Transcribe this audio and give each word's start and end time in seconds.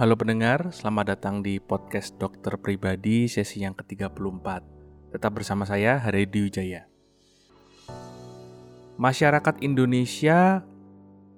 Halo 0.00 0.16
pendengar, 0.16 0.72
selamat 0.72 1.12
datang 1.12 1.44
di 1.44 1.60
podcast 1.60 2.16
Dokter 2.16 2.56
Pribadi 2.56 3.28
sesi 3.28 3.60
yang 3.60 3.76
ke-34. 3.76 4.48
Tetap 5.12 5.28
bersama 5.28 5.68
saya, 5.68 6.00
Haredi 6.00 6.40
Wijaya. 6.40 6.88
Masyarakat 8.96 9.60
Indonesia 9.60 10.64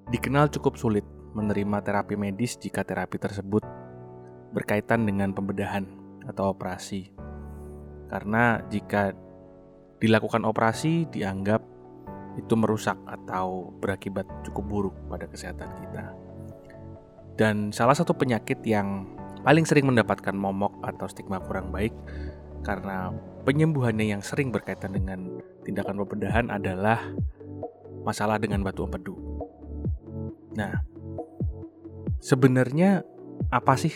dikenal 0.07 0.47
cukup 0.47 0.79
sulit 0.79 1.03
menerima 1.35 1.83
terapi 1.83 2.15
medis 2.15 2.55
jika 2.55 2.87
terapi 2.87 3.19
tersebut 3.19 3.67
berkaitan 4.55 5.03
dengan 5.03 5.35
pembedahan 5.35 5.83
atau 6.23 6.55
operasi. 6.55 7.11
Karena 8.07 8.63
jika 8.71 9.11
dilakukan 9.99 10.47
operasi 10.47 11.11
dianggap 11.11 11.59
itu 12.39 12.55
merusak 12.55 12.95
atau 13.11 13.75
berakibat 13.83 14.23
cukup 14.47 14.63
buruk 14.63 14.95
pada 15.11 15.27
kesehatan 15.27 15.67
kita. 15.83 16.32
Dan 17.33 17.73
salah 17.73 17.97
satu 17.97 18.13
penyakit 18.13 18.61
yang 18.65 19.09
paling 19.41 19.65
sering 19.67 19.89
mendapatkan 19.89 20.33
momok 20.33 20.79
atau 20.85 21.09
stigma 21.09 21.41
kurang 21.43 21.73
baik 21.73 21.91
karena 22.63 23.11
penyembuhannya 23.43 24.15
yang 24.15 24.21
sering 24.23 24.49
berkaitan 24.49 24.95
dengan 24.95 25.43
tindakan 25.67 25.99
pembedahan 25.99 26.47
adalah 26.47 27.11
masalah 28.07 28.39
dengan 28.39 28.63
batu 28.63 28.87
empedu. 28.87 29.15
Nah, 30.55 30.85
sebenarnya 32.23 33.03
apa 33.51 33.75
sih 33.75 33.91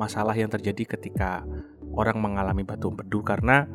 masalah 0.00 0.32
yang 0.32 0.48
terjadi 0.48 0.96
ketika 0.96 1.44
orang 1.92 2.20
mengalami 2.20 2.64
batu 2.64 2.88
empedu 2.88 3.20
karena 3.20 3.68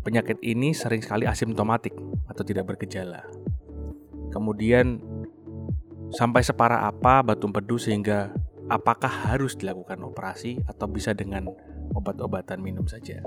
penyakit 0.00 0.40
ini 0.40 0.72
sering 0.72 1.02
sekali 1.04 1.28
asimptomatik 1.28 1.92
atau 2.30 2.42
tidak 2.46 2.72
bergejala. 2.72 3.26
Kemudian 4.30 5.00
sampai 6.14 6.42
separah 6.42 6.86
apa 6.86 7.22
batu 7.22 7.48
empedu 7.50 7.80
sehingga 7.80 8.34
apakah 8.66 9.10
harus 9.10 9.54
dilakukan 9.54 10.02
operasi 10.02 10.62
atau 10.66 10.86
bisa 10.90 11.14
dengan 11.14 11.50
obat-obatan 11.94 12.58
minum 12.58 12.86
saja. 12.86 13.22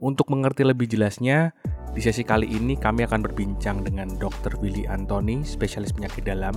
Untuk 0.00 0.32
mengerti 0.32 0.64
lebih 0.64 0.88
jelasnya, 0.88 1.52
di 1.92 2.00
sesi 2.00 2.24
kali 2.24 2.48
ini 2.48 2.72
kami 2.80 3.04
akan 3.04 3.20
berbincang 3.20 3.84
dengan 3.84 4.08
Dr. 4.16 4.56
Willy 4.56 4.88
Antoni, 4.88 5.44
spesialis 5.44 5.92
penyakit 5.92 6.24
dalam. 6.24 6.56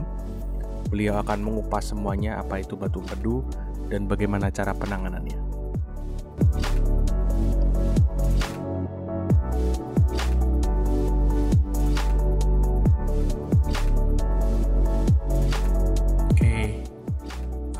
Beliau 0.88 1.20
akan 1.20 1.44
mengupas 1.44 1.92
semuanya 1.92 2.40
apa 2.40 2.64
itu 2.64 2.80
batu 2.80 3.04
empedu 3.04 3.44
dan 3.92 4.08
bagaimana 4.08 4.48
cara 4.48 4.72
penanganannya. 4.72 5.36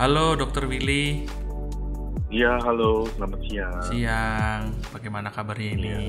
Halo 0.04 0.36
Dokter 0.36 0.68
Willy. 0.68 1.24
Iya, 2.28 2.60
halo, 2.60 3.08
selamat 3.16 3.40
siang. 3.48 3.84
Siang, 3.88 4.62
bagaimana 4.92 5.32
kabarnya 5.32 5.80
ini? 5.80 5.88
Ya. 5.88 6.00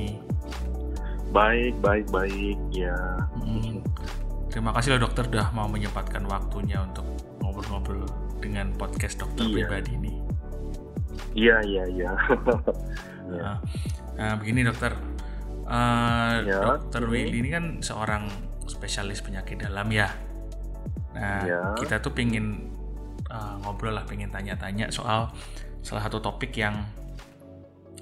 Baik, 1.31 1.79
baik, 1.79 2.11
baik, 2.11 2.59
ya. 2.75 2.99
Hmm. 3.39 3.87
Terima 4.51 4.75
kasih 4.75 4.99
loh 4.99 5.07
dokter 5.07 5.31
udah 5.31 5.55
mau 5.55 5.71
menyempatkan 5.71 6.27
waktunya 6.27 6.83
untuk 6.83 7.07
ngobrol-ngobrol 7.39 8.03
dengan 8.43 8.75
podcast 8.75 9.15
dokter 9.15 9.47
iya. 9.47 9.63
pribadi 9.63 9.91
ini. 9.95 10.13
Iya, 11.39 11.57
iya, 11.63 11.85
iya. 11.87 12.11
nah, 13.31 13.63
nah, 14.19 14.33
begini 14.43 14.67
dokter, 14.67 14.99
uh, 15.71 16.43
ya, 16.43 16.83
dokter. 16.83 17.07
Willy 17.07 17.47
ini 17.47 17.51
kan 17.55 17.79
seorang 17.79 18.27
spesialis 18.67 19.23
penyakit 19.23 19.63
dalam 19.63 19.87
ya. 19.95 20.11
Nah, 21.15 21.47
ya. 21.47 21.63
kita 21.79 22.03
tuh 22.03 22.11
pingin 22.11 22.74
uh, 23.35 23.59
ngobrol 23.67 23.91
lah 23.91 24.07
pengen 24.07 24.31
tanya-tanya 24.31 24.95
soal 24.95 25.35
salah 25.83 26.03
satu 26.07 26.23
topik 26.23 26.55
yang 26.55 26.87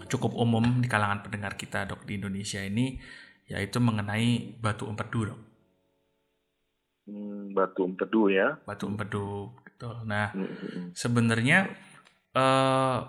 cukup 0.07 0.37
umum 0.37 0.85
di 0.85 0.87
kalangan 0.93 1.25
pendengar 1.25 1.57
kita 1.57 1.89
dok 1.89 2.05
di 2.05 2.21
Indonesia 2.21 2.61
ini 2.61 3.01
yaitu 3.49 3.81
mengenai 3.81 4.61
batu 4.61 4.85
empedu 4.85 5.33
dok. 5.33 5.41
Hmm, 7.09 7.57
batu 7.57 7.83
empedu 7.89 8.29
ya. 8.29 8.61
Batu 8.63 8.87
empedu 8.87 9.51
gitu. 9.65 9.91
Nah 10.05 10.31
hmm. 10.37 10.93
sebenarnya 10.93 11.73
uh, 12.37 13.03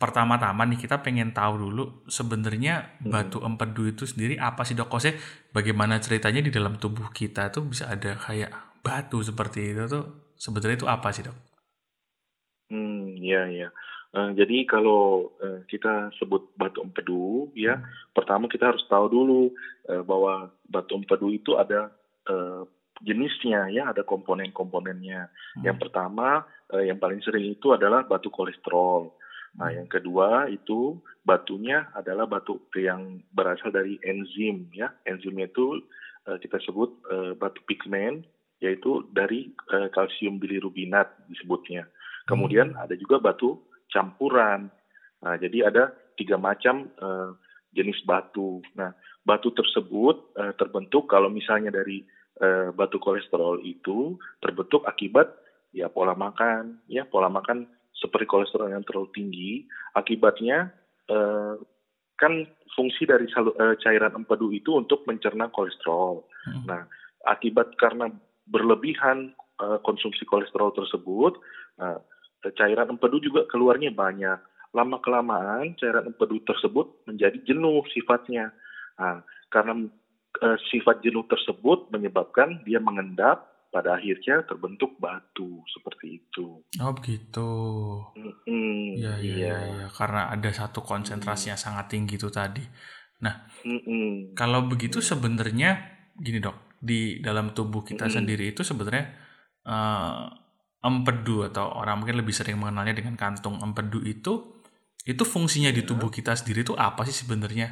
pertama-tama 0.00 0.66
nih 0.66 0.80
kita 0.80 1.04
pengen 1.04 1.30
tahu 1.30 1.68
dulu 1.68 1.84
sebenarnya 2.08 2.98
hmm. 3.02 3.10
batu 3.10 3.38
empedu 3.42 3.90
itu 3.90 4.06
sendiri 4.08 4.38
apa 4.38 4.62
sih 4.62 4.78
dok? 4.78 4.88
Kosnya 4.88 5.18
bagaimana 5.50 5.98
ceritanya 5.98 6.40
di 6.40 6.50
dalam 6.54 6.78
tubuh 6.78 7.10
kita 7.10 7.52
tuh 7.52 7.68
bisa 7.68 7.90
ada 7.90 8.16
kayak 8.16 8.71
batu 8.82 9.22
seperti 9.22 9.72
itu 9.72 9.86
tuh 9.86 10.34
sebenarnya 10.34 10.82
itu 10.82 10.88
apa 10.90 11.08
sih 11.14 11.22
dok? 11.22 11.38
Hmm, 12.68 13.14
ya 13.22 13.46
ya. 13.48 13.68
Uh, 14.12 14.36
jadi 14.36 14.68
kalau 14.68 15.32
uh, 15.40 15.64
kita 15.70 16.12
sebut 16.20 16.52
batu 16.52 16.84
empedu, 16.84 17.48
ya 17.56 17.80
hmm. 17.80 18.12
pertama 18.12 18.44
kita 18.44 18.68
harus 18.68 18.84
tahu 18.84 19.08
dulu 19.08 19.40
uh, 19.88 20.04
bahwa 20.04 20.52
batu 20.68 21.00
empedu 21.00 21.32
itu 21.32 21.56
ada 21.56 21.88
uh, 22.28 22.68
jenisnya, 23.00 23.72
ya 23.72 23.88
ada 23.88 24.04
komponen-komponennya. 24.04 25.32
Hmm. 25.32 25.62
Yang 25.64 25.88
pertama, 25.88 26.44
uh, 26.76 26.84
yang 26.84 27.00
paling 27.00 27.24
sering 27.24 27.56
itu 27.56 27.72
adalah 27.72 28.04
batu 28.04 28.28
kolesterol. 28.28 29.16
Nah, 29.56 29.68
hmm. 29.68 29.76
yang 29.80 29.88
kedua 29.88 30.28
itu 30.52 31.00
batunya 31.24 31.88
adalah 31.96 32.28
batu 32.28 32.68
yang 32.76 33.20
berasal 33.32 33.72
dari 33.72 33.96
enzim, 34.04 34.68
ya. 34.76 34.92
Enzimnya 35.08 35.48
itu 35.48 35.80
uh, 36.28 36.36
kita 36.36 36.60
sebut 36.68 37.00
uh, 37.08 37.32
batu 37.36 37.64
pigmen 37.64 38.28
yaitu 38.62 39.02
dari 39.10 39.50
uh, 39.74 39.90
kalsium 39.90 40.38
bilirubinat 40.38 41.10
disebutnya. 41.26 41.90
Kemudian 42.30 42.72
hmm. 42.72 42.86
ada 42.86 42.94
juga 42.94 43.18
batu 43.18 43.58
campuran. 43.90 44.70
Nah, 45.22 45.34
jadi 45.34 45.66
ada 45.66 45.90
tiga 46.14 46.38
macam 46.38 46.86
uh, 47.02 47.34
jenis 47.74 47.98
batu. 48.06 48.62
Nah, 48.78 48.94
batu 49.26 49.50
tersebut 49.50 50.38
uh, 50.38 50.54
terbentuk 50.54 51.10
kalau 51.10 51.26
misalnya 51.26 51.74
dari 51.74 52.06
uh, 52.38 52.70
batu 52.70 53.02
kolesterol 53.02 53.58
itu 53.66 54.14
terbentuk 54.38 54.86
akibat 54.86 55.34
ya 55.74 55.90
pola 55.90 56.14
makan, 56.14 56.78
ya 56.86 57.02
pola 57.02 57.26
makan 57.26 57.66
seperti 57.98 58.30
kolesterol 58.30 58.70
yang 58.70 58.86
terlalu 58.86 59.10
tinggi. 59.10 59.52
Akibatnya 59.98 60.70
uh, 61.10 61.58
kan 62.14 62.46
fungsi 62.78 63.08
dari 63.10 63.26
salu, 63.34 63.50
uh, 63.58 63.74
cairan 63.82 64.14
empedu 64.14 64.54
itu 64.54 64.78
untuk 64.78 65.02
mencerna 65.10 65.50
kolesterol. 65.50 66.22
Hmm. 66.46 66.64
Nah, 66.70 66.82
akibat 67.26 67.74
karena 67.78 68.10
berlebihan 68.46 69.36
uh, 69.62 69.78
konsumsi 69.82 70.26
kolesterol 70.26 70.74
tersebut, 70.74 71.38
uh, 71.78 71.98
cairan 72.58 72.98
empedu 72.98 73.22
juga 73.22 73.46
keluarnya 73.46 73.94
banyak. 73.94 74.38
Lama 74.72 74.98
kelamaan 75.04 75.76
cairan 75.76 76.10
empedu 76.10 76.40
tersebut 76.42 77.04
menjadi 77.06 77.38
jenuh 77.44 77.84
sifatnya. 77.92 78.50
Nah, 78.96 79.22
karena 79.52 79.86
uh, 80.40 80.58
sifat 80.72 81.04
jenuh 81.04 81.28
tersebut 81.28 81.92
menyebabkan 81.92 82.64
dia 82.64 82.80
mengendap 82.80 83.52
pada 83.72 83.96
akhirnya 83.96 84.44
terbentuk 84.44 85.00
batu 85.00 85.64
seperti 85.72 86.20
itu. 86.20 86.60
Oh 86.76 86.92
begitu. 86.92 87.48
Mm-hmm, 88.20 89.00
ya, 89.00 89.16
ya, 89.16 89.32
iya. 89.32 89.56
ya, 89.64 89.86
karena 89.96 90.28
ada 90.28 90.52
satu 90.52 90.84
konsentrasi 90.84 91.48
yang 91.48 91.56
sangat 91.56 91.88
tinggi 91.88 92.20
itu 92.20 92.28
tadi. 92.28 92.60
Nah, 93.24 93.48
mm-hmm. 93.64 94.36
kalau 94.36 94.68
begitu 94.68 95.00
sebenarnya 95.00 95.88
gini 96.20 96.44
dok, 96.44 96.71
di 96.82 97.22
dalam 97.22 97.54
tubuh 97.54 97.86
kita 97.86 98.10
hmm. 98.10 98.14
sendiri 98.18 98.50
itu 98.50 98.66
sebenarnya 98.66 99.14
uh, 99.70 100.26
empedu 100.82 101.46
atau 101.46 101.78
orang 101.78 102.02
mungkin 102.02 102.18
lebih 102.18 102.34
sering 102.34 102.58
mengenalnya 102.58 102.98
dengan 102.98 103.14
kantung 103.14 103.62
empedu 103.62 104.02
itu 104.02 104.58
itu 105.06 105.22
fungsinya 105.22 105.70
di 105.70 105.86
tubuh 105.86 106.10
iya. 106.10 106.16
kita 106.18 106.32
sendiri 106.34 106.66
itu 106.66 106.74
apa 106.74 107.06
sih 107.06 107.14
sebenarnya? 107.14 107.70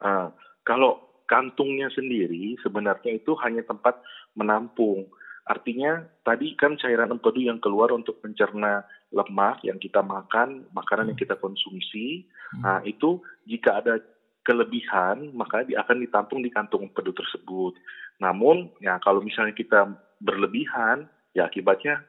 Uh, 0.00 0.28
kalau 0.64 1.24
kantungnya 1.28 1.88
sendiri 1.92 2.56
sebenarnya 2.60 3.16
itu 3.16 3.32
hanya 3.40 3.64
tempat 3.64 4.00
menampung. 4.36 5.08
Artinya 5.48 6.04
tadi 6.24 6.52
kan 6.56 6.76
cairan 6.76 7.16
empedu 7.16 7.44
yang 7.44 7.60
keluar 7.60 7.92
untuk 7.96 8.20
mencerna 8.20 8.84
lemak 9.12 9.64
yang 9.64 9.80
kita 9.80 10.04
makan, 10.04 10.68
makanan 10.72 11.08
hmm. 11.08 11.10
yang 11.16 11.20
kita 11.20 11.36
konsumsi. 11.40 12.28
Hmm. 12.56 12.60
Nah, 12.60 12.78
itu 12.84 13.20
jika 13.48 13.80
ada 13.84 14.00
kelebihan, 14.40 15.32
maka 15.36 15.62
dia 15.64 15.84
akan 15.84 16.00
ditampung 16.00 16.40
di 16.40 16.50
kantung 16.50 16.88
empedu 16.88 17.12
tersebut. 17.12 17.76
Namun, 18.20 18.72
ya 18.80 18.96
kalau 19.00 19.20
misalnya 19.20 19.52
kita 19.52 19.88
berlebihan, 20.20 21.08
ya 21.36 21.48
akibatnya 21.48 22.04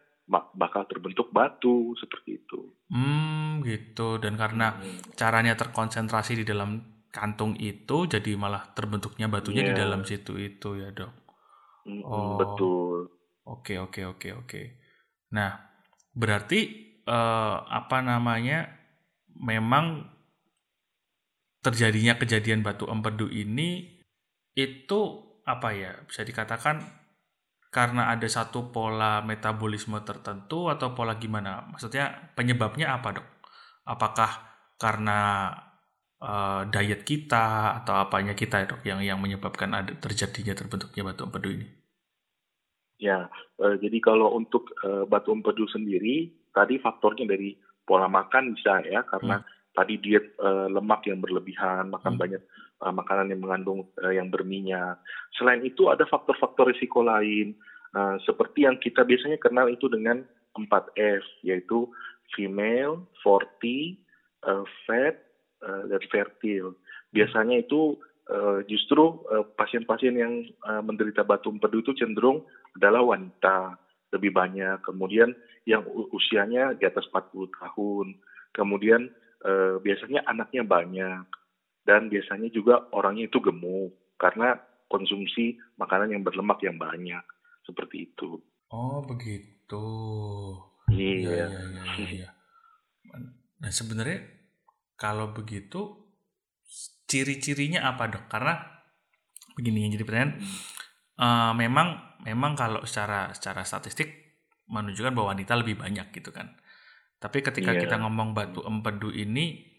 bakal 0.55 0.87
terbentuk 0.87 1.27
batu 1.35 1.91
seperti 1.99 2.39
itu. 2.39 2.71
Hmm, 2.91 3.59
gitu. 3.67 4.15
Dan 4.19 4.39
karena 4.39 4.79
hmm. 4.79 5.15
caranya 5.19 5.59
terkonsentrasi 5.59 6.43
di 6.43 6.45
dalam 6.47 6.79
kantung 7.11 7.59
itu, 7.59 8.07
jadi 8.07 8.31
malah 8.39 8.71
terbentuknya 8.71 9.27
batunya 9.27 9.67
yeah. 9.67 9.69
di 9.71 9.73
iya. 9.75 9.81
dalam 9.83 10.01
situ 10.07 10.39
itu 10.39 10.79
ya 10.79 10.89
dok. 10.95 11.11
Hmm, 11.83 12.01
oh, 12.07 12.39
betul. 12.39 12.97
Oke, 13.43 13.75
oke, 13.75 14.07
oke, 14.07 14.29
oke. 14.45 14.61
Nah, 15.35 15.51
berarti 16.15 16.59
uh, 17.07 17.67
apa 17.67 17.99
namanya? 17.99 18.79
Memang 19.31 20.05
terjadinya 21.61 22.17
kejadian 22.17 22.65
batu 22.65 22.89
empedu 22.89 23.29
ini 23.29 24.01
itu 24.57 24.99
apa 25.45 25.73
ya 25.73 25.91
bisa 26.05 26.25
dikatakan 26.25 26.81
karena 27.71 28.11
ada 28.11 28.27
satu 28.27 28.67
pola 28.67 29.23
metabolisme 29.23 29.95
tertentu 30.03 30.67
atau 30.67 30.91
pola 30.91 31.15
gimana? 31.15 31.63
Maksudnya 31.71 32.35
penyebabnya 32.35 32.99
apa 32.99 33.15
dok? 33.15 33.27
Apakah 33.87 34.31
karena 34.75 35.47
uh, 36.19 36.67
diet 36.67 37.07
kita 37.07 37.79
atau 37.81 37.95
apanya 37.95 38.35
kita 38.35 38.67
dok 38.67 38.83
yang 38.83 38.99
yang 38.99 39.23
menyebabkan 39.23 39.71
ada 39.71 39.95
terjadinya 39.95 40.51
terbentuknya 40.51 41.07
batu 41.07 41.23
empedu 41.23 41.49
ini? 41.55 41.67
Ya, 42.99 43.31
uh, 43.63 43.75
jadi 43.79 43.97
kalau 44.03 44.35
untuk 44.35 44.75
uh, 44.83 45.07
batu 45.07 45.31
empedu 45.31 45.63
sendiri 45.71 46.27
tadi 46.51 46.75
faktornya 46.75 47.23
dari 47.23 47.55
pola 47.87 48.11
makan 48.11 48.51
bisa 48.51 48.83
ya 48.83 49.07
karena 49.07 49.39
hmm. 49.39 49.60
Tadi 49.71 49.99
diet 49.99 50.35
uh, 50.39 50.67
lemak 50.67 51.07
yang 51.07 51.23
berlebihan, 51.23 51.87
makan 51.91 52.15
hmm. 52.15 52.21
banyak 52.21 52.43
uh, 52.83 52.93
makanan 52.93 53.31
yang 53.31 53.41
mengandung 53.41 53.87
uh, 54.03 54.11
yang 54.11 54.27
berminyak. 54.27 54.99
Selain 55.35 55.63
itu 55.63 55.87
ada 55.87 56.03
faktor-faktor 56.07 56.71
risiko 56.71 57.05
lain 57.05 57.55
uh, 57.95 58.19
seperti 58.23 58.67
yang 58.67 58.77
kita 58.81 59.07
biasanya 59.07 59.39
kenal 59.39 59.71
itu 59.71 59.87
dengan 59.87 60.23
4F 60.55 61.23
yaitu 61.47 61.87
female, 62.35 63.03
forty, 63.23 63.99
uh, 64.47 64.63
fat, 64.87 65.19
uh, 65.63 65.83
dan 65.87 66.01
fertile. 66.11 66.75
Biasanya 67.11 67.63
itu 67.63 67.99
uh, 68.31 68.63
justru 68.67 69.19
pasien-pasien 69.59 70.15
uh, 70.15 70.19
yang 70.19 70.33
uh, 70.67 70.83
menderita 70.83 71.27
batu 71.27 71.51
empedu 71.51 71.83
itu 71.83 71.91
cenderung 71.95 72.43
adalah 72.75 73.03
wanita 73.03 73.75
lebih 74.15 74.31
banyak. 74.35 74.79
Kemudian 74.83 75.35
yang 75.67 75.85
usianya 76.11 76.75
di 76.75 76.87
atas 76.87 77.07
40 77.11 77.51
tahun. 77.51 78.07
Kemudian 78.51 79.07
uh, 79.45 79.75
biasanya 79.81 80.25
anaknya 80.25 80.63
banyak 80.65 81.25
dan 81.85 82.07
biasanya 82.07 82.49
juga 82.53 82.89
orangnya 82.93 83.27
itu 83.27 83.41
gemuk 83.41 84.15
karena 84.21 84.57
konsumsi 84.85 85.57
makanan 85.79 86.13
yang 86.13 86.21
berlemak 86.21 86.61
yang 86.61 86.77
banyak 86.77 87.23
seperti 87.65 88.11
itu. 88.11 88.37
Oh 88.71 89.01
begitu. 89.03 89.85
Iya. 90.91 91.15
iya, 91.15 91.45
iya, 91.47 91.83
iya, 91.95 92.07
iya. 92.11 92.29
Nah 93.63 93.71
sebenarnya 93.71 94.27
kalau 94.99 95.31
begitu 95.31 96.01
ciri-cirinya 97.07 97.87
apa 97.87 98.11
dok? 98.11 98.25
Karena 98.27 98.59
begini 99.55 99.87
yang 99.87 99.91
jadi 99.95 100.05
pertanyaan. 100.05 100.33
Uh, 101.21 101.53
memang 101.53 102.17
memang 102.25 102.57
kalau 102.57 102.81
secara 102.87 103.29
secara 103.35 103.61
statistik 103.67 104.09
menunjukkan 104.71 105.11
bahwa 105.11 105.35
wanita 105.35 105.53
lebih 105.59 105.79
banyak 105.79 106.11
gitu 106.15 106.31
kan. 106.31 106.55
Tapi 107.21 107.45
ketika 107.45 107.77
yeah. 107.77 107.85
kita 107.85 108.01
ngomong 108.01 108.33
batu 108.33 108.65
empedu 108.65 109.13
ini 109.13 109.69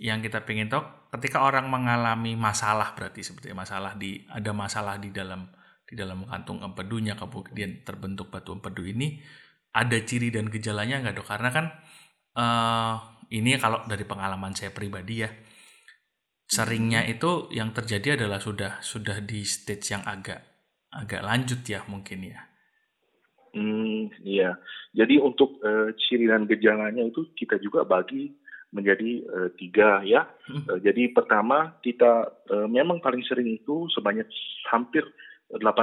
yang 0.00 0.24
kita 0.24 0.48
pengen 0.48 0.72
tahu 0.72 0.80
ketika 1.12 1.44
orang 1.44 1.68
mengalami 1.68 2.32
masalah 2.32 2.96
berarti 2.96 3.20
seperti 3.20 3.52
masalah 3.52 4.00
di 4.00 4.24
ada 4.32 4.56
masalah 4.56 4.96
di 4.96 5.12
dalam 5.12 5.44
di 5.84 5.92
dalam 5.92 6.24
kantung 6.24 6.64
empedunya 6.64 7.12
kemudian 7.20 7.84
terbentuk 7.84 8.32
batu 8.32 8.56
empedu 8.56 8.88
ini 8.88 9.20
ada 9.76 10.00
ciri 10.00 10.32
dan 10.32 10.48
gejalanya 10.48 11.04
nggak 11.04 11.20
dok 11.20 11.28
karena 11.28 11.50
kan 11.52 11.66
uh, 12.40 12.94
ini 13.28 13.60
kalau 13.60 13.84
dari 13.84 14.08
pengalaman 14.08 14.56
saya 14.56 14.72
pribadi 14.72 15.20
ya 15.20 15.30
seringnya 16.50 17.06
hmm. 17.06 17.12
itu 17.14 17.30
yang 17.54 17.70
terjadi 17.70 18.18
adalah 18.18 18.42
sudah 18.42 18.82
sudah 18.82 19.22
di 19.22 19.44
stage 19.46 19.94
yang 19.94 20.02
agak 20.08 20.42
agak 20.90 21.22
lanjut 21.22 21.62
ya 21.62 21.84
mungkin 21.86 22.26
ya 22.26 22.49
Hmm, 23.50 24.10
iya. 24.22 24.54
Jadi 24.94 25.18
untuk 25.18 25.58
uh, 25.62 25.90
ciri 25.98 26.30
dan 26.30 26.46
gejalanya 26.46 27.02
itu 27.02 27.26
kita 27.34 27.58
juga 27.58 27.82
bagi 27.82 28.30
menjadi 28.70 29.26
uh, 29.26 29.48
tiga 29.58 30.06
ya. 30.06 30.26
Hmm. 30.46 30.62
Uh, 30.70 30.78
jadi 30.78 31.10
pertama 31.10 31.74
kita 31.82 32.30
uh, 32.50 32.68
memang 32.70 33.02
paling 33.02 33.26
sering 33.26 33.50
itu 33.50 33.90
sebanyak 33.90 34.26
hampir 34.70 35.02
80% 35.50 35.82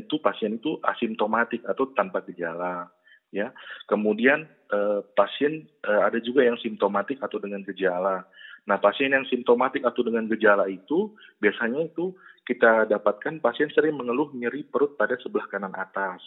itu 0.00 0.16
pasien 0.24 0.56
itu 0.56 0.80
asimptomatik 0.80 1.60
atau 1.68 1.92
tanpa 1.92 2.24
gejala 2.24 2.88
ya. 3.28 3.52
Kemudian 3.84 4.48
uh, 4.72 5.04
pasien 5.12 5.68
uh, 5.84 6.08
ada 6.08 6.16
juga 6.24 6.40
yang 6.40 6.56
simptomatik 6.56 7.20
atau 7.20 7.36
dengan 7.36 7.60
gejala. 7.68 8.24
Nah, 8.64 8.80
pasien 8.80 9.12
yang 9.12 9.28
simptomatik 9.28 9.84
atau 9.84 10.00
dengan 10.00 10.24
gejala 10.24 10.64
itu 10.72 11.12
biasanya 11.36 11.84
itu 11.84 12.16
kita 12.48 12.88
dapatkan 12.88 13.44
pasien 13.44 13.68
sering 13.76 13.92
mengeluh 13.92 14.32
nyeri 14.32 14.64
perut 14.64 14.96
pada 14.96 15.20
sebelah 15.20 15.44
kanan 15.52 15.76
atas 15.76 16.24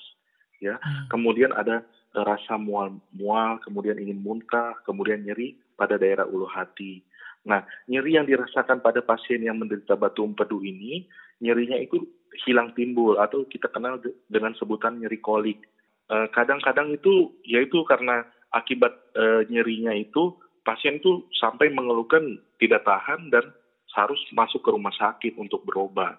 ya. 0.64 0.80
Hmm. 0.82 1.08
Kemudian 1.12 1.54
ada 1.54 1.84
uh, 2.18 2.24
rasa 2.26 2.58
mual-mual, 2.58 3.62
kemudian 3.64 3.98
ingin 4.02 4.22
muntah, 4.22 4.78
kemudian 4.84 5.24
nyeri 5.24 5.58
pada 5.78 5.98
daerah 5.98 6.26
ulu 6.26 6.50
hati. 6.50 7.02
Nah, 7.48 7.64
nyeri 7.88 8.20
yang 8.20 8.28
dirasakan 8.28 8.84
pada 8.84 9.00
pasien 9.00 9.40
yang 9.40 9.56
menderita 9.56 9.96
batu 9.96 10.28
empedu 10.28 10.60
ini, 10.60 11.08
nyerinya 11.40 11.80
itu 11.80 12.04
hilang 12.44 12.76
timbul 12.76 13.16
atau 13.18 13.48
kita 13.48 13.72
kenal 13.72 13.98
dengan 14.28 14.52
sebutan 14.60 15.00
nyeri 15.00 15.18
kolik. 15.24 15.64
Eh, 16.08 16.28
kadang-kadang 16.32 16.96
itu 16.96 17.36
yaitu 17.44 17.84
karena 17.84 18.24
akibat 18.56 18.96
uh, 19.20 19.44
nyerinya 19.52 19.92
itu 19.92 20.40
pasien 20.64 21.04
itu 21.04 21.28
sampai 21.36 21.68
mengeluhkan 21.68 22.40
tidak 22.64 22.88
tahan 22.88 23.28
dan 23.28 23.44
harus 23.92 24.20
masuk 24.32 24.64
ke 24.64 24.72
rumah 24.72 24.96
sakit 24.96 25.36
untuk 25.36 25.68
berobat. 25.68 26.16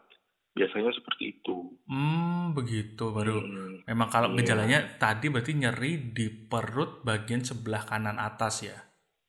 Biasanya 0.57 0.91
seperti 0.91 1.39
itu. 1.39 1.57
Hmm, 1.87 2.57
begitu 2.57 3.11
baru. 3.15 3.41
Hmm, 3.41 3.85
Memang 3.87 4.09
kalau 4.11 4.35
iya. 4.35 4.37
gejalanya 4.43 4.79
tadi 4.99 5.31
berarti 5.31 5.53
nyeri 5.55 6.13
di 6.13 6.27
perut 6.29 7.05
bagian 7.05 7.45
sebelah 7.45 7.87
kanan 7.87 8.19
atas 8.19 8.67
ya. 8.67 8.79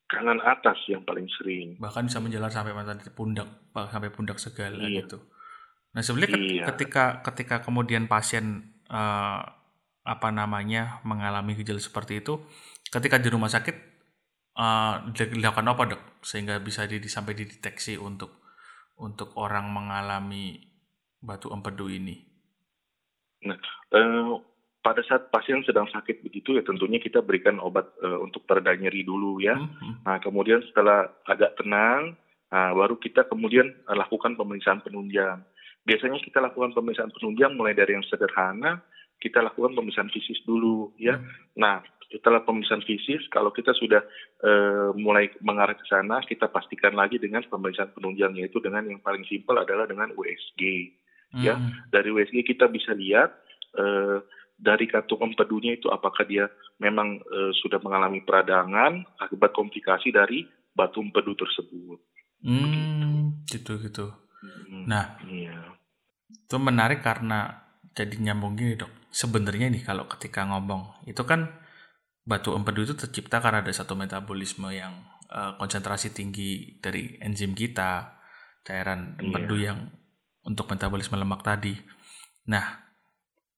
Kanan 0.10 0.42
atas 0.42 0.78
yang 0.90 1.06
paling 1.06 1.30
sering. 1.38 1.78
Bahkan 1.78 2.10
bisa 2.10 2.18
menjalar 2.18 2.50
sampai 2.50 2.74
mata 2.74 2.98
pundak 3.14 3.72
sampai 3.74 4.10
pundak 4.10 4.42
segala 4.42 4.82
iya. 4.82 5.06
gitu. 5.06 5.22
Nah, 5.94 6.02
sebenarnya 6.02 6.38
iya. 6.38 6.64
ketika 6.70 7.22
ketika 7.26 7.62
kemudian 7.62 8.10
pasien 8.10 8.74
uh, 8.90 9.42
apa 10.06 10.30
namanya 10.34 11.02
mengalami 11.06 11.54
gejala 11.58 11.78
seperti 11.78 12.26
itu, 12.26 12.42
ketika 12.90 13.22
di 13.22 13.30
rumah 13.30 13.50
sakit 13.54 13.76
uh, 14.58 15.06
dilakukan 15.14 15.66
apa 15.66 15.84
dok 15.96 16.02
sehingga 16.26 16.58
bisa 16.62 16.90
di, 16.90 16.98
sampai 17.06 17.38
dideteksi 17.38 17.96
untuk 18.02 18.42
untuk 19.00 19.38
orang 19.40 19.72
mengalami 19.72 20.69
batu 21.20 21.52
empedu 21.52 21.92
ini? 21.92 22.20
Nah, 23.46 23.56
eh, 23.96 24.34
pada 24.80 25.04
saat 25.04 25.28
pasien 25.32 25.60
sedang 25.68 25.88
sakit 25.92 26.24
begitu 26.24 26.56
ya 26.56 26.64
tentunya 26.64 27.00
kita 27.04 27.20
berikan 27.20 27.60
obat 27.60 27.88
eh, 28.00 28.20
untuk 28.20 28.48
pereda 28.48 28.76
nyeri 28.76 29.04
dulu 29.04 29.44
ya. 29.44 29.56
Hmm, 29.56 29.72
hmm. 29.76 29.96
Nah, 30.08 30.18
kemudian 30.24 30.64
setelah 30.72 31.08
agak 31.28 31.60
tenang, 31.60 32.16
nah, 32.52 32.72
baru 32.76 32.96
kita 33.00 33.28
kemudian 33.28 33.68
eh, 33.68 33.98
lakukan 33.98 34.40
pemeriksaan 34.40 34.84
penunjang. 34.84 35.44
Biasanya 35.88 36.20
kita 36.24 36.44
lakukan 36.44 36.76
pemeriksaan 36.76 37.12
penunjang 37.16 37.56
mulai 37.56 37.76
dari 37.76 37.96
yang 37.96 38.06
sederhana, 38.08 38.84
kita 39.20 39.44
lakukan 39.44 39.76
pemeriksaan 39.76 40.12
fisik 40.12 40.44
dulu 40.48 40.96
ya. 41.00 41.20
Hmm. 41.20 41.28
Nah, 41.60 41.76
setelah 42.10 42.42
pemeriksaan 42.42 42.82
fisik, 42.84 43.30
kalau 43.30 43.54
kita 43.54 43.70
sudah 43.78 44.02
uh, 44.42 44.90
mulai 44.98 45.30
mengarah 45.46 45.78
ke 45.78 45.86
sana, 45.86 46.26
kita 46.26 46.50
pastikan 46.50 46.98
lagi 46.98 47.22
dengan 47.22 47.46
pemeriksaan 47.46 47.94
penunjang 47.94 48.34
yaitu 48.34 48.58
dengan 48.58 48.82
yang 48.90 48.98
paling 48.98 49.22
simpel 49.30 49.62
adalah 49.62 49.86
dengan 49.86 50.10
USG. 50.18 50.90
Ya, 51.36 51.54
hmm. 51.54 51.70
Ya, 51.70 51.86
dari 51.94 52.10
USG 52.10 52.42
kita 52.42 52.66
bisa 52.70 52.94
lihat 52.98 53.30
uh, 53.78 54.18
dari 54.60 54.90
kantung 54.90 55.24
empedunya 55.24 55.78
itu 55.78 55.88
apakah 55.88 56.26
dia 56.26 56.50
memang 56.82 57.22
uh, 57.22 57.52
sudah 57.64 57.80
mengalami 57.80 58.26
peradangan 58.26 59.06
akibat 59.22 59.54
komplikasi 59.54 60.12
dari 60.12 60.44
batu 60.74 61.00
empedu 61.00 61.38
tersebut. 61.38 62.00
Hmm, 62.44 63.46
gitu 63.46 63.78
gitu. 63.84 64.10
Hmm, 64.40 64.88
nah, 64.88 65.20
iya. 65.28 65.76
itu 66.32 66.56
menarik 66.56 67.04
karena 67.04 67.68
jadi 67.92 68.16
nyambung 68.16 68.56
gini 68.56 68.80
dok. 68.80 68.92
Sebenarnya 69.12 69.68
nih 69.70 69.84
kalau 69.84 70.08
ketika 70.08 70.48
ngomong 70.48 71.04
itu 71.10 71.20
kan 71.28 71.52
batu 72.24 72.54
empedu 72.56 72.86
itu 72.86 72.96
tercipta 72.96 73.42
karena 73.42 73.66
ada 73.66 73.74
satu 73.74 73.98
metabolisme 73.98 74.70
yang 74.72 74.94
uh, 75.34 75.58
konsentrasi 75.60 76.14
tinggi 76.16 76.80
dari 76.80 77.18
enzim 77.20 77.58
kita, 77.58 78.22
cairan 78.64 79.20
empedu 79.20 79.56
iya. 79.60 79.74
yang 79.74 79.99
untuk 80.50 80.66
metabolisme 80.66 81.16
lemak 81.16 81.46
tadi. 81.46 81.78
Nah, 82.50 82.66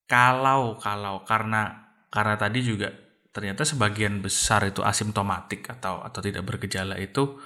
kalau 0.05 0.75
kalau 0.75 1.23
karena 1.23 1.95
karena 2.11 2.35
tadi 2.35 2.59
juga 2.59 2.91
ternyata 3.31 3.63
sebagian 3.63 4.19
besar 4.19 4.67
itu 4.67 4.83
asimptomatik 4.83 5.63
atau 5.71 6.03
atau 6.03 6.19
tidak 6.19 6.43
bergejala 6.43 6.99
itu 6.99 7.39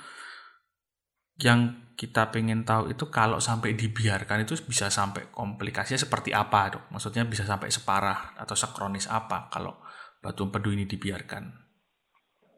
yang 1.38 1.94
kita 1.96 2.34
pengen 2.34 2.68
tahu 2.68 2.92
itu 2.92 3.08
kalau 3.08 3.40
sampai 3.40 3.78
dibiarkan 3.78 4.44
itu 4.44 4.58
bisa 4.68 4.92
sampai 4.92 5.32
komplikasinya 5.32 6.02
seperti 6.02 6.36
apa 6.36 6.76
dok? 6.76 6.84
Maksudnya 6.92 7.24
bisa 7.24 7.48
sampai 7.48 7.72
separah 7.72 8.36
atau 8.36 8.58
sekronis 8.58 9.08
apa 9.08 9.48
kalau 9.48 9.80
batu 10.20 10.44
empedu 10.44 10.76
ini 10.76 10.84
dibiarkan? 10.90 11.44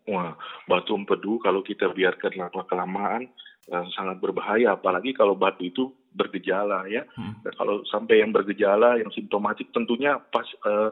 Wah, 0.08 0.34
batu 0.66 0.96
empedu 0.96 1.38
kalau 1.44 1.60
kita 1.62 1.92
biarkan 1.92 2.34
lama 2.40 2.64
kelamaan 2.66 3.28
uh, 3.70 3.86
sangat 3.94 4.18
berbahaya, 4.24 4.80
apalagi 4.80 5.12
kalau 5.12 5.36
batu 5.36 5.68
itu 5.68 5.92
bergejala 6.14 6.88
ya. 6.88 7.04
Hmm. 7.16 7.40
Dan 7.44 7.54
kalau 7.58 7.84
sampai 7.88 8.22
yang 8.22 8.32
bergejala, 8.32 9.00
yang 9.02 9.12
simptomatik, 9.12 9.72
tentunya 9.74 10.20
pas 10.32 10.46
uh, 10.68 10.92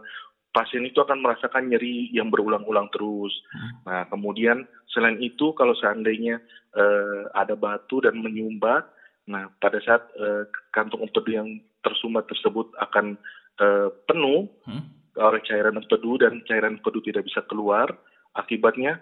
pasien 0.55 0.87
itu 0.87 0.99
akan 1.03 1.19
merasakan 1.19 1.67
nyeri 1.67 2.11
yang 2.15 2.31
berulang-ulang 2.31 2.87
terus. 2.91 3.33
Hmm. 3.51 3.71
Nah, 3.85 4.01
kemudian 4.11 4.67
selain 4.89 5.19
itu 5.19 5.51
kalau 5.55 5.75
seandainya 5.75 6.39
uh, 6.75 7.31
ada 7.35 7.53
batu 7.53 7.99
dan 8.03 8.19
menyumbat, 8.19 8.95
Nah, 9.25 9.49
pada 9.57 9.81
saat 9.81 10.05
uh, 10.21 10.45
kantung 10.69 11.01
empedu 11.01 11.33
yang 11.33 11.49
tersumbat 11.81 12.29
tersebut 12.29 12.69
akan 12.77 13.17
uh, 13.57 13.89
penuh 14.05 14.45
hmm? 14.69 14.83
oleh 15.17 15.41
cairan 15.41 15.81
empedu 15.81 16.21
dan 16.21 16.45
cairan 16.45 16.77
empedu 16.77 17.01
tidak 17.01 17.25
bisa 17.25 17.41
keluar, 17.49 17.89
akibatnya 18.37 19.01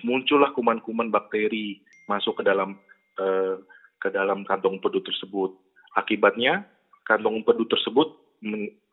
muncullah 0.00 0.56
kuman-kuman 0.56 1.12
bakteri 1.12 1.84
masuk 2.08 2.40
ke 2.40 2.42
dalam 2.48 2.80
uh, 3.20 3.60
ke 4.02 4.10
dalam 4.10 4.42
kantong 4.42 4.82
empedu 4.82 4.98
tersebut. 5.06 5.54
Akibatnya 5.94 6.66
kantong 7.06 7.46
empedu 7.46 7.70
tersebut 7.70 8.18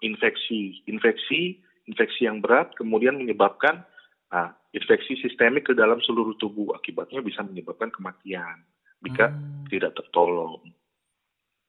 infeksi, 0.06 0.86
infeksi, 0.86 1.58
infeksi 1.90 2.30
yang 2.30 2.46
berat, 2.46 2.70
kemudian 2.78 3.18
menyebabkan 3.18 3.82
nah, 4.30 4.54
infeksi 4.78 5.18
sistemik 5.18 5.66
ke 5.66 5.74
dalam 5.74 5.98
seluruh 6.06 6.38
tubuh. 6.38 6.78
Akibatnya 6.78 7.26
bisa 7.26 7.42
menyebabkan 7.42 7.90
kematian 7.90 8.62
jika 9.02 9.34
hmm. 9.34 9.66
tidak 9.74 9.98
tertolong. 9.98 10.62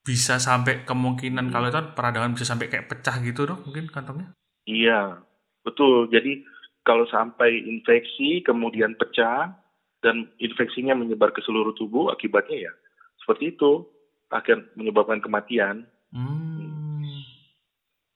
Bisa 0.05 0.37
sampai 0.37 0.85
kemungkinan 0.85 1.49
hmm. 1.49 1.53
kalau 1.53 1.67
itu 1.73 1.81
peradangan 1.97 2.37
bisa 2.37 2.45
sampai 2.45 2.69
kayak 2.69 2.93
pecah 2.93 3.17
gitu 3.25 3.49
dong 3.49 3.65
mungkin 3.65 3.89
kantongnya? 3.89 4.37
Iya, 4.69 5.25
betul. 5.65 6.13
Jadi 6.13 6.45
kalau 6.85 7.09
sampai 7.09 7.65
infeksi 7.65 8.45
kemudian 8.45 8.97
pecah 8.97 9.57
dan 10.01 10.29
infeksinya 10.41 10.97
menyebar 10.97 11.33
ke 11.33 11.45
seluruh 11.45 11.77
tubuh 11.77 12.09
akibatnya 12.09 12.69
ya 12.69 12.73
seperti 13.21 13.57
itu 13.57 13.87
akan 14.31 14.75
menyebabkan 14.79 15.21
kematian. 15.23 15.87
Hmm. 16.11 17.23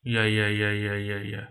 Iya 0.05 0.25
iya 0.29 0.47
iya 0.53 0.71
iya 0.73 0.97
iya. 1.01 1.19
Ya. 1.23 1.45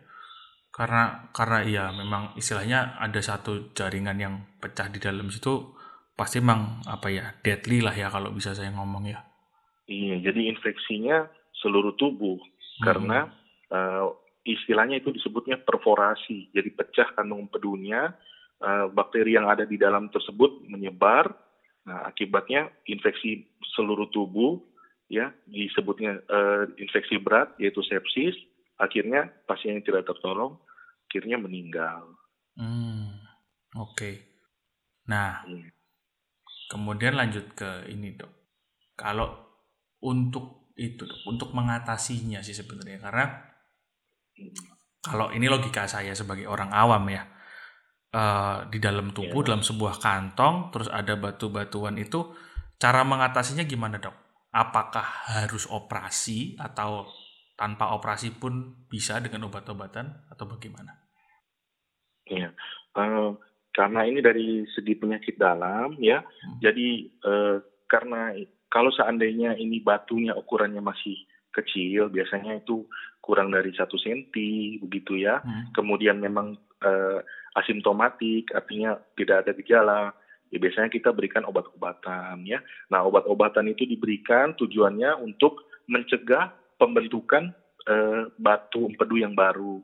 Karena 0.74 1.29
karena 1.33 1.60
iya 1.62 1.83
memang 1.93 2.33
istilahnya 2.33 2.98
ada 2.98 3.22
satu 3.22 3.74
jaringan 3.77 4.17
yang 4.17 4.36
pecah 4.57 4.89
di 4.89 4.98
dalam 4.98 5.29
situ 5.29 5.74
pasti 6.13 6.41
memang 6.41 6.86
apa 6.86 7.10
ya 7.10 7.25
deadly 7.41 7.81
lah 7.81 7.93
ya 7.93 8.10
kalau 8.10 8.33
bisa 8.33 8.53
saya 8.53 8.74
ngomong 8.74 9.05
ya. 9.10 9.22
Iya, 9.83 10.31
jadi 10.31 10.48
infeksinya 10.48 11.27
seluruh 11.60 11.93
tubuh 12.00 12.39
hmm. 12.39 12.83
karena 12.88 13.27
uh, 13.67 14.07
istilahnya 14.48 15.03
itu 15.03 15.12
disebutnya 15.12 15.60
perforasi. 15.60 16.51
Jadi 16.55 16.69
pecah 16.72 17.12
kandung 17.15 17.48
empedunya, 17.48 18.12
uh, 18.63 18.88
bakteri 18.91 19.36
yang 19.36 19.51
ada 19.51 19.67
di 19.67 19.75
dalam 19.75 20.07
tersebut 20.07 20.63
menyebar. 20.72 21.31
Nah, 21.84 22.08
akibatnya 22.08 22.72
infeksi 22.88 23.48
seluruh 23.75 24.08
tubuh 24.12 24.60
ya 25.12 25.30
disebutnya 25.46 26.24
uh, 26.32 26.63
infeksi 26.80 27.20
berat 27.20 27.56
yaitu 27.60 27.84
sepsis. 27.84 28.36
Akhirnya 28.80 29.30
pasien 29.46 29.78
yang 29.80 29.86
tidak 29.86 30.10
tertolong 30.10 30.58
akhirnya 31.08 31.38
meninggal. 31.38 32.10
Hmm, 32.58 33.22
Oke. 33.78 33.94
Okay. 33.94 34.16
Nah, 35.10 35.46
hmm. 35.46 35.70
Kemudian 36.74 37.13
lanjut 37.13 37.54
ke 37.54 37.86
ini 37.94 38.18
dok. 38.18 38.34
Kalau 38.98 39.30
untuk 40.02 40.74
itu 40.74 41.06
dok, 41.06 41.22
untuk 41.30 41.54
mengatasinya 41.54 42.42
sih 42.42 42.58
sebenarnya 42.58 42.98
karena 42.98 43.25
kalau 45.06 45.30
ini 45.30 45.46
logika 45.46 45.86
saya 45.86 46.18
sebagai 46.18 46.50
orang 46.50 46.74
awam 46.74 47.06
ya 47.13 47.30
uh, 48.13 48.70
di 48.70 48.77
dalam 48.77 49.12
tubuh 49.12 49.41
ya. 49.43 49.53
dalam 49.53 49.65
sebuah 49.65 50.00
kantong 50.00 50.70
terus 50.70 50.88
ada 50.88 51.17
batu-batuan 51.17 51.98
itu 51.98 52.32
cara 52.77 53.01
mengatasinya 53.03 53.65
gimana 53.65 54.00
dok? 54.00 54.15
Apakah 54.53 55.34
harus 55.34 55.65
operasi 55.65 56.55
atau 56.62 57.10
tanpa 57.58 57.98
operasi 57.98 58.38
pun 58.38 58.86
bisa 58.86 59.17
dengan 59.17 59.50
obat-obatan 59.50 60.29
atau 60.29 60.46
bagaimana? 60.46 60.93
Iya, 62.29 62.53
uh, 62.96 63.34
karena 63.74 64.05
ini 64.05 64.22
dari 64.22 64.63
segi 64.70 64.93
penyakit 64.93 65.36
dalam 65.36 65.98
ya. 65.98 66.22
Hmm. 66.22 66.62
Jadi 66.62 67.10
eh, 67.10 67.58
karena 67.89 68.38
kalau 68.70 68.93
seandainya 68.93 69.58
ini 69.58 69.82
batunya 69.82 70.38
ukurannya 70.38 70.79
masih 70.79 71.17
kecil, 71.50 72.13
biasanya 72.13 72.62
itu 72.62 72.86
kurang 73.17 73.50
dari 73.50 73.74
satu 73.74 73.98
senti 73.98 74.77
begitu 74.77 75.17
ya. 75.17 75.41
Hmm. 75.41 75.74
Kemudian 75.74 76.22
memang 76.22 76.53
eh, 76.86 77.20
asimptomatik, 77.53 78.53
artinya 78.53 78.98
tidak 79.17 79.45
ada 79.45 79.51
gejala. 79.57 80.01
Ya, 80.53 80.62
biasanya 80.62 80.93
kita 80.93 81.10
berikan 81.10 81.50
obat-obatan 81.50 82.45
ya. 82.45 82.62
Nah 82.93 83.01
obat-obatan 83.10 83.74
itu 83.74 83.89
diberikan 83.89 84.53
tujuannya 84.53 85.17
untuk 85.17 85.65
mencegah 85.89 86.53
pembentukan 86.77 87.50
eh, 87.89 88.29
batu 88.38 88.86
empedu 88.86 89.17
yang 89.17 89.33
baru 89.33 89.81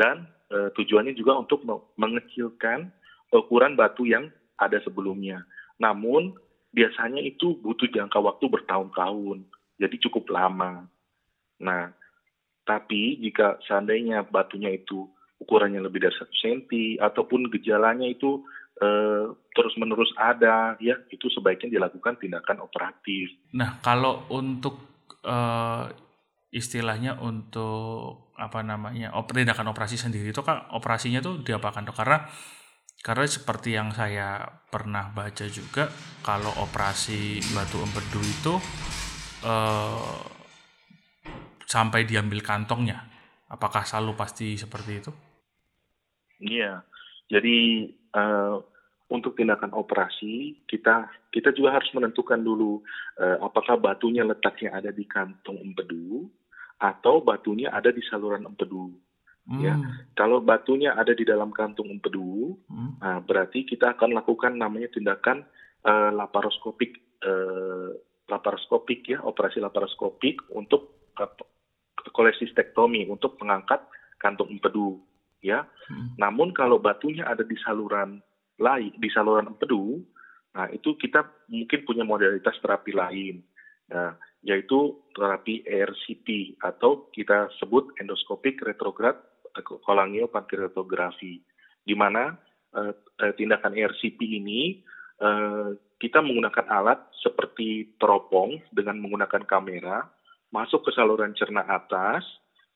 dan 0.00 0.24
eh, 0.48 0.72
tujuannya 0.72 1.12
juga 1.12 1.36
untuk 1.36 1.68
mengecilkan 2.00 2.88
ukuran 3.28 3.76
batu 3.76 4.08
yang 4.08 4.32
ada 4.56 4.80
sebelumnya. 4.80 5.44
Namun 5.76 6.32
biasanya 6.72 7.20
itu 7.20 7.60
butuh 7.60 7.88
jangka 7.92 8.16
waktu 8.16 8.48
bertahun-tahun, 8.48 9.44
jadi 9.76 9.96
cukup 10.08 10.32
lama. 10.32 10.88
Nah, 11.60 11.92
tapi 12.64 13.20
jika 13.20 13.60
seandainya 13.64 14.24
batunya 14.26 14.72
itu 14.72 15.08
ukurannya 15.36 15.84
lebih 15.84 16.04
dari 16.04 16.14
satu 16.16 16.32
senti 16.32 16.96
ataupun 16.96 17.52
gejalanya 17.52 18.08
itu 18.08 18.40
eh, 18.80 19.24
terus-menerus 19.52 20.12
ada, 20.16 20.76
ya 20.80 20.96
itu 21.12 21.28
sebaiknya 21.32 21.80
dilakukan 21.80 22.16
tindakan 22.20 22.64
operatif. 22.64 23.32
Nah, 23.56 23.80
kalau 23.80 24.28
untuk 24.32 24.80
eh, 25.24 25.84
istilahnya 26.52 27.20
untuk 27.20 28.32
apa 28.36 28.60
namanya 28.60 29.16
tindakan 29.16 29.72
operasi 29.72 29.96
sendiri 29.96 30.28
itu 30.32 30.44
kan 30.44 30.68
operasinya 30.72 31.20
tuh 31.24 31.40
diapakan 31.40 31.88
dok? 31.88 31.96
Karena 31.96 32.18
karena 33.04 33.22
seperti 33.28 33.76
yang 33.76 33.94
saya 33.94 34.42
pernah 34.72 35.12
baca 35.14 35.46
juga, 35.46 35.86
kalau 36.24 36.50
operasi 36.64 37.38
batu 37.54 37.78
empedu 37.80 38.20
itu 38.24 38.54
eh, 39.44 40.16
sampai 41.66 42.06
diambil 42.06 42.40
kantongnya, 42.40 43.15
apakah 43.50 43.86
selalu 43.86 44.12
pasti 44.18 44.58
seperti 44.58 44.92
itu? 44.98 45.12
Iya, 46.42 46.84
jadi 47.30 47.88
uh, 48.12 48.60
untuk 49.06 49.38
tindakan 49.38 49.72
operasi 49.72 50.66
kita 50.66 51.08
kita 51.30 51.54
juga 51.54 51.78
harus 51.78 51.88
menentukan 51.94 52.42
dulu 52.42 52.82
uh, 53.22 53.38
apakah 53.40 53.78
batunya 53.78 54.26
letaknya 54.26 54.74
ada 54.74 54.90
di 54.90 55.06
kantong 55.06 55.62
empedu 55.62 56.26
atau 56.76 57.24
batunya 57.24 57.72
ada 57.72 57.88
di 57.88 58.02
saluran 58.04 58.44
empedu. 58.44 58.92
Ya, 59.46 59.78
hmm. 59.78 60.18
kalau 60.18 60.42
batunya 60.42 60.98
ada 60.98 61.14
di 61.14 61.22
dalam 61.22 61.54
kantung 61.54 61.86
empedu, 61.86 62.58
hmm. 62.66 62.98
nah, 62.98 63.22
berarti 63.22 63.62
kita 63.62 63.94
akan 63.94 64.18
lakukan 64.18 64.58
namanya 64.58 64.90
tindakan 64.90 65.46
uh, 65.86 66.10
laparoskopik, 66.10 66.98
uh, 67.22 67.94
laparoskopik 68.26 69.06
ya, 69.06 69.22
operasi 69.22 69.62
laparoskopik 69.62 70.50
untuk 70.50 71.14
uh, 71.14 71.30
kolesistektomi 72.12 73.06
untuk 73.10 73.38
mengangkat 73.42 73.82
kantung 74.20 74.50
empedu, 74.52 75.00
ya. 75.44 75.64
Hmm. 75.88 76.16
Namun 76.18 76.52
kalau 76.56 76.80
batunya 76.80 77.26
ada 77.26 77.44
di 77.44 77.54
saluran 77.62 78.20
lain, 78.58 78.92
di 78.96 79.08
saluran 79.12 79.52
empedu, 79.52 80.00
nah 80.56 80.66
itu 80.72 80.96
kita 80.96 81.24
mungkin 81.52 81.80
punya 81.84 82.04
modalitas 82.06 82.56
terapi 82.64 82.92
lain, 82.96 83.44
nah, 83.92 84.16
yaitu 84.40 84.96
terapi 85.12 85.66
ERCP 85.66 86.58
atau 86.62 87.10
kita 87.12 87.52
sebut 87.60 87.92
endoskopik 88.00 88.62
retrograd 88.64 89.16
kolangiopankreatografi, 89.62 91.40
di 91.84 91.94
mana 91.96 92.36
uh, 92.76 92.92
tindakan 93.36 93.72
ERCP 93.72 94.20
ini 94.20 94.84
uh, 95.20 95.72
kita 95.96 96.20
menggunakan 96.20 96.66
alat 96.68 97.00
seperti 97.24 97.96
teropong 97.96 98.60
dengan 98.68 99.00
menggunakan 99.00 99.48
kamera 99.48 100.04
masuk 100.56 100.88
ke 100.88 100.90
saluran 100.96 101.36
cerna 101.36 101.60
atas, 101.68 102.24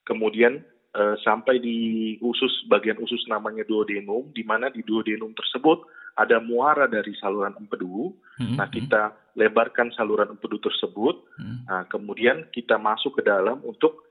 kemudian 0.04 0.60
uh, 0.92 1.16
sampai 1.24 1.56
di 1.56 1.78
usus 2.20 2.68
bagian 2.68 3.00
usus 3.00 3.24
namanya 3.32 3.64
duodenum, 3.64 4.28
di 4.36 4.44
mana 4.44 4.68
di 4.68 4.84
duodenum 4.84 5.32
tersebut 5.32 5.88
ada 6.20 6.36
muara 6.36 6.84
dari 6.84 7.16
saluran 7.16 7.56
empedu. 7.56 8.12
Hmm, 8.36 8.60
nah, 8.60 8.68
kita 8.68 9.16
lebarkan 9.40 9.96
saluran 9.96 10.36
empedu 10.36 10.60
tersebut. 10.60 11.16
Hmm. 11.40 11.64
Nah, 11.64 11.82
kemudian 11.88 12.52
kita 12.52 12.76
masuk 12.76 13.16
ke 13.16 13.22
dalam 13.24 13.64
untuk 13.64 14.04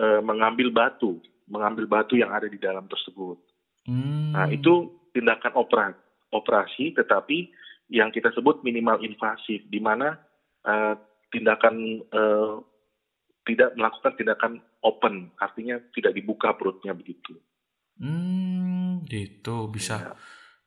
uh, 0.00 0.24
mengambil 0.24 0.72
batu 0.72 1.20
mengambil 1.50 1.84
batu 1.90 2.14
yang 2.14 2.30
ada 2.30 2.46
di 2.46 2.56
dalam 2.56 2.86
tersebut. 2.86 3.36
Hmm. 3.84 4.32
Nah, 4.32 4.46
itu 4.48 5.02
tindakan 5.10 5.52
opera, 5.58 5.90
operasi, 6.30 6.94
tetapi 6.94 7.50
yang 7.90 8.14
kita 8.14 8.30
sebut 8.30 8.62
minimal 8.62 9.02
invasif, 9.02 9.66
di 9.66 9.82
mana 9.82 10.14
uh, 10.62 10.94
tindakan 11.34 12.06
uh, 12.14 12.62
tidak 13.50 13.74
melakukan 13.74 14.12
tindakan 14.14 14.52
open, 14.86 15.34
artinya 15.42 15.82
tidak 15.90 16.14
dibuka 16.14 16.54
perutnya 16.54 16.94
begitu. 16.94 17.34
Hmm, 18.00 19.02
gitu 19.10 19.68
bisa 19.68 19.96
ya. 19.98 20.12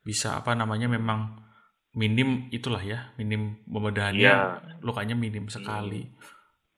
bisa 0.04 0.38
apa 0.38 0.54
namanya 0.54 0.92
memang 0.92 1.40
minim 1.96 2.52
itulah 2.52 2.84
ya, 2.84 3.16
minim 3.16 3.64
pembedahannya, 3.66 4.34
ya. 4.36 4.60
lukanya 4.84 5.16
minim 5.16 5.48
sekali. 5.48 6.12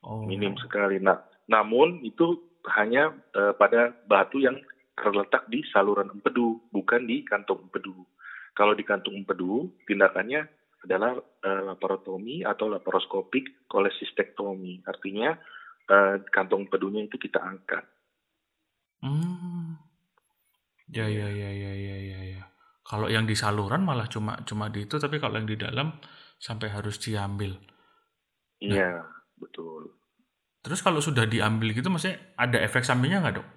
Oh. 0.06 0.22
Minim 0.22 0.54
sekali. 0.62 1.02
Nah, 1.02 1.18
namun 1.50 2.06
itu 2.06 2.38
hanya 2.78 3.10
uh, 3.34 3.52
pada 3.58 3.90
batu 4.06 4.38
yang 4.38 4.56
terletak 4.96 5.50
di 5.50 5.60
saluran 5.74 6.08
empedu, 6.08 6.62
bukan 6.70 7.04
di 7.04 7.26
kantung 7.26 7.66
empedu. 7.66 8.06
Kalau 8.56 8.72
di 8.72 8.86
kantung 8.86 9.18
empedu, 9.18 9.68
tindakannya 9.84 10.46
adalah 10.86 11.18
uh, 11.18 11.62
laparotomi 11.74 12.46
atau 12.46 12.70
laparoskopik 12.70 13.68
kolesistektomi. 13.68 14.86
Artinya 14.86 15.36
uh, 15.90 16.14
kantong 16.30 16.66
empedunya 16.66 17.06
itu 17.06 17.16
kita 17.18 17.42
angkat. 17.42 17.84
Hmm. 19.02 19.78
Ya 20.90 21.06
ya 21.10 21.26
ya 21.26 21.50
ya 21.50 21.72
ya 21.74 21.96
ya 21.98 22.20
ya. 22.38 22.42
Kalau 22.86 23.10
yang 23.10 23.26
di 23.26 23.34
saluran 23.34 23.82
malah 23.82 24.06
cuma 24.06 24.38
cuma 24.46 24.70
di 24.70 24.86
itu, 24.86 24.94
tapi 25.02 25.18
kalau 25.18 25.42
yang 25.42 25.50
di 25.50 25.58
dalam 25.58 25.98
sampai 26.38 26.70
harus 26.70 27.02
diambil. 27.02 27.58
Iya, 28.62 29.02
nah, 29.02 29.06
betul. 29.34 29.90
Terus 30.62 30.80
kalau 30.86 31.02
sudah 31.02 31.26
diambil 31.26 31.74
gitu, 31.74 31.90
maksudnya 31.90 32.22
ada 32.38 32.62
efek 32.62 32.86
sampingnya 32.86 33.22
nggak 33.26 33.36
dok? 33.42 33.48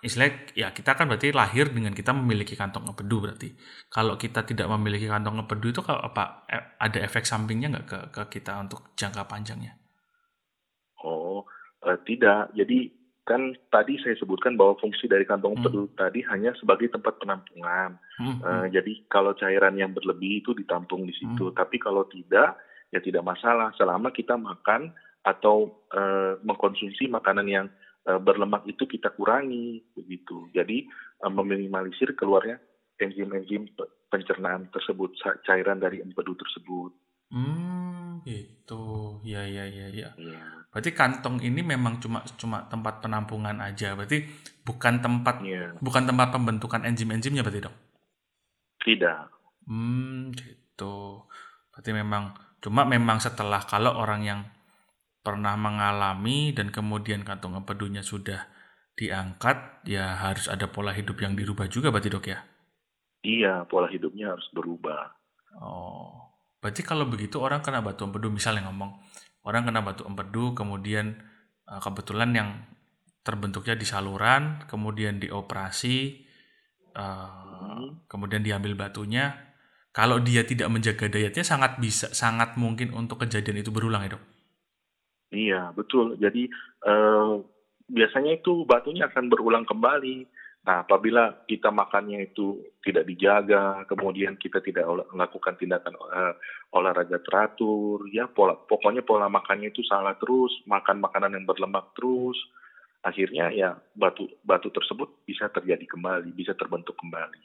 Istilahnya 0.00 0.56
ya 0.56 0.68
kita 0.72 0.96
kan 0.96 1.04
berarti 1.04 1.36
lahir 1.36 1.68
dengan 1.68 1.92
kita 1.92 2.16
memiliki 2.16 2.56
kantong 2.56 2.88
empedu 2.88 3.20
berarti. 3.20 3.52
Kalau 3.92 4.16
kita 4.16 4.40
tidak 4.48 4.66
memiliki 4.72 5.04
kantong 5.04 5.44
empedu 5.44 5.68
itu 5.68 5.84
kalau 5.84 6.00
apa 6.00 6.48
e, 6.48 6.56
ada 6.80 6.98
efek 7.04 7.28
sampingnya 7.28 7.68
nggak 7.76 7.86
ke, 7.86 7.98
ke 8.08 8.22
kita 8.40 8.56
untuk 8.56 8.96
jangka 8.96 9.28
panjangnya? 9.28 9.81
Uh, 11.82 11.98
tidak. 12.06 12.54
Jadi 12.54 12.94
kan 13.22 13.54
tadi 13.70 14.02
saya 14.02 14.18
sebutkan 14.18 14.58
bahwa 14.58 14.74
fungsi 14.82 15.06
dari 15.06 15.22
kantong 15.22 15.58
empedu 15.58 15.86
hmm. 15.86 15.94
tadi 15.94 16.26
hanya 16.26 16.50
sebagai 16.58 16.90
tempat 16.90 17.22
penampungan. 17.22 17.98
Hmm. 18.18 18.38
Uh, 18.42 18.66
jadi 18.70 19.02
kalau 19.06 19.30
cairan 19.38 19.78
yang 19.78 19.94
berlebih 19.94 20.42
itu 20.42 20.50
ditampung 20.54 21.06
di 21.06 21.14
situ. 21.14 21.50
Hmm. 21.50 21.54
Tapi 21.54 21.78
kalau 21.78 22.06
tidak, 22.10 22.58
ya 22.90 22.98
tidak 22.98 23.22
masalah 23.22 23.70
selama 23.78 24.10
kita 24.10 24.34
makan 24.34 24.90
atau 25.22 25.86
uh, 25.94 26.34
mengkonsumsi 26.42 27.06
makanan 27.06 27.46
yang 27.46 27.66
uh, 28.10 28.18
berlemak 28.18 28.66
itu 28.66 28.90
kita 28.90 29.14
kurangi 29.14 29.86
begitu. 29.94 30.50
Jadi 30.50 30.90
uh, 31.22 31.30
meminimalisir 31.30 32.18
keluarnya 32.18 32.58
enzim-enzim 32.98 33.70
pencernaan 34.10 34.66
tersebut, 34.74 35.14
cairan 35.46 35.78
dari 35.78 36.02
empedu 36.02 36.34
tersebut. 36.34 36.90
Hmm, 37.32 38.01
gitu. 38.24 39.18
Ya, 39.24 39.46
ya, 39.48 39.64
ya, 39.64 39.88
ya. 39.88 40.10
ya. 40.16 40.42
Berarti 40.68 40.90
kantong 40.92 41.40
ini 41.40 41.60
memang 41.60 42.00
cuma 42.00 42.24
cuma 42.36 42.64
tempat 42.68 43.00
penampungan 43.00 43.60
aja. 43.60 43.92
Berarti 43.96 44.24
bukan 44.64 45.00
tempat 45.00 45.40
ya. 45.44 45.72
bukan 45.80 46.04
tempat 46.08 46.32
pembentukan 46.32 46.84
enzim-enzimnya 46.84 47.44
berarti, 47.44 47.64
Dok? 47.64 47.76
Tidak. 48.82 49.20
Hmm, 49.68 50.32
gitu. 50.32 51.28
Berarti 51.72 51.90
memang 51.92 52.34
cuma 52.62 52.88
memang 52.88 53.18
setelah 53.18 53.62
kalau 53.64 53.94
orang 53.96 54.22
yang 54.22 54.40
pernah 55.22 55.54
mengalami 55.54 56.50
dan 56.50 56.74
kemudian 56.74 57.22
kantong 57.22 57.62
empedunya 57.62 58.02
sudah 58.02 58.48
diangkat, 58.98 59.86
ya 59.88 60.18
harus 60.18 60.50
ada 60.50 60.68
pola 60.68 60.92
hidup 60.92 61.16
yang 61.22 61.38
dirubah 61.38 61.70
juga 61.70 61.88
berarti, 61.94 62.10
Dok 62.10 62.26
ya? 62.28 62.38
Iya, 63.22 63.54
pola 63.70 63.86
hidupnya 63.86 64.34
harus 64.34 64.48
berubah. 64.50 65.14
Oh. 65.62 66.31
Berarti 66.62 66.86
kalau 66.86 67.10
begitu 67.10 67.42
orang 67.42 67.58
kena 67.58 67.82
batu 67.82 68.06
empedu 68.06 68.30
misalnya 68.30 68.70
ngomong 68.70 68.94
orang 69.42 69.66
kena 69.66 69.82
batu 69.82 70.06
empedu 70.06 70.54
kemudian 70.54 71.18
uh, 71.66 71.82
kebetulan 71.82 72.30
yang 72.30 72.48
terbentuknya 73.26 73.74
di 73.74 73.86
saluran 73.86 74.62
kemudian 74.70 75.18
dioperasi 75.18 76.22
uh, 76.94 77.82
hmm. 77.82 78.06
kemudian 78.06 78.46
diambil 78.46 78.78
batunya 78.78 79.34
kalau 79.90 80.22
dia 80.22 80.46
tidak 80.46 80.70
menjaga 80.70 81.10
dietnya 81.10 81.44
sangat 81.44 81.76
bisa 81.82 82.14
sangat 82.14 82.56
mungkin 82.56 82.96
untuk 82.96 83.26
kejadian 83.26 83.60
itu 83.60 83.68
berulang 83.74 84.06
ya 84.06 84.14
dok. 84.16 84.24
Iya 85.32 85.62
betul 85.74 86.14
jadi 86.16 86.46
uh, 86.86 87.42
biasanya 87.90 88.38
itu 88.38 88.62
batunya 88.64 89.10
akan 89.10 89.26
berulang 89.26 89.66
kembali 89.66 90.30
Nah, 90.62 90.86
apabila 90.86 91.42
kita 91.50 91.74
makannya 91.74 92.30
itu 92.30 92.62
tidak 92.86 93.02
dijaga, 93.10 93.82
kemudian 93.90 94.38
kita 94.38 94.62
tidak 94.62 94.86
melakukan 95.10 95.58
tindakan 95.58 95.98
uh, 95.98 96.38
olahraga 96.70 97.18
teratur, 97.18 98.06
ya 98.14 98.30
pola 98.30 98.54
pokoknya 98.54 99.02
pola 99.02 99.26
makannya 99.26 99.74
itu 99.74 99.82
salah 99.82 100.14
terus, 100.22 100.54
makan 100.70 101.02
makanan 101.02 101.34
yang 101.34 101.50
berlemak 101.50 101.90
terus, 101.98 102.38
akhirnya 103.02 103.50
ya 103.50 103.74
batu 103.98 104.30
batu 104.46 104.70
tersebut 104.70 105.26
bisa 105.26 105.50
terjadi 105.50 105.82
kembali, 105.82 106.30
bisa 106.30 106.54
terbentuk 106.54 106.94
kembali. 106.94 107.42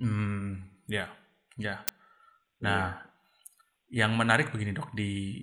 Hmm, 0.00 0.56
ya, 0.88 1.12
ya. 1.60 1.84
Nah, 2.64 2.96
ya. 3.92 4.08
yang 4.08 4.16
menarik 4.16 4.48
begini 4.48 4.72
dok 4.72 4.96
di 4.96 5.36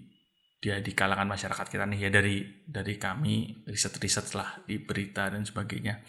dia 0.58 0.82
di 0.82 0.92
kalangan 0.98 1.30
masyarakat 1.30 1.70
kita 1.70 1.86
nih 1.86 2.00
ya 2.02 2.10
dari 2.10 2.66
dari 2.66 2.98
kami 2.98 3.64
riset-riset 3.70 4.34
lah 4.36 4.60
di 4.66 4.82
berita 4.82 5.32
dan 5.32 5.48
sebagainya 5.48 6.04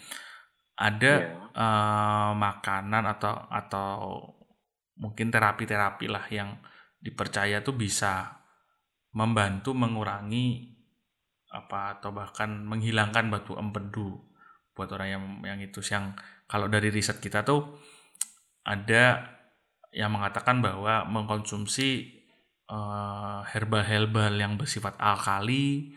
ada 0.81 1.13
yeah. 1.21 1.29
Iya. 1.29 1.61
uh, 1.61 2.31
makanan 2.33 3.03
atau 3.05 3.33
atau 3.53 3.89
mungkin 4.97 5.29
terapi-terapi 5.29 6.05
lah 6.09 6.25
yang 6.33 6.57
dipercaya 6.97 7.61
tuh 7.61 7.77
bisa 7.77 8.41
membantu 9.13 9.77
mengurangi 9.77 10.77
apa 11.51 11.99
atau 11.99 12.15
bahkan 12.15 12.63
menghilangkan 12.63 13.27
batu 13.27 13.59
empedu 13.59 14.15
buat 14.71 14.87
orang 14.95 15.09
yang 15.11 15.25
yang 15.43 15.59
itu 15.59 15.83
yang 15.83 16.15
kalau 16.47 16.71
dari 16.71 16.87
riset 16.87 17.19
kita 17.19 17.43
tuh 17.43 17.75
ada 18.63 19.35
yang 19.91 20.15
mengatakan 20.15 20.63
bahwa 20.63 21.03
mengkonsumsi 21.11 22.21
uh, 22.71 23.43
herbal-herbal 23.51 24.31
yang 24.39 24.55
bersifat 24.55 24.95
alkali 24.95 25.91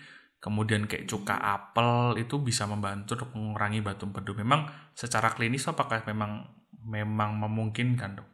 kemudian 0.45 0.85
kayak 0.85 1.09
cuka 1.09 1.41
apel 1.41 2.21
itu 2.21 2.37
bisa 2.37 2.69
membantu 2.69 3.17
untuk 3.17 3.33
mengurangi 3.33 3.81
batu 3.81 4.05
empedu. 4.05 4.37
Memang 4.37 4.69
secara 4.93 5.33
klinis 5.33 5.65
apakah 5.65 6.05
memang 6.05 6.45
memang 6.85 7.41
memungkinkan 7.41 8.21
dok? 8.21 8.29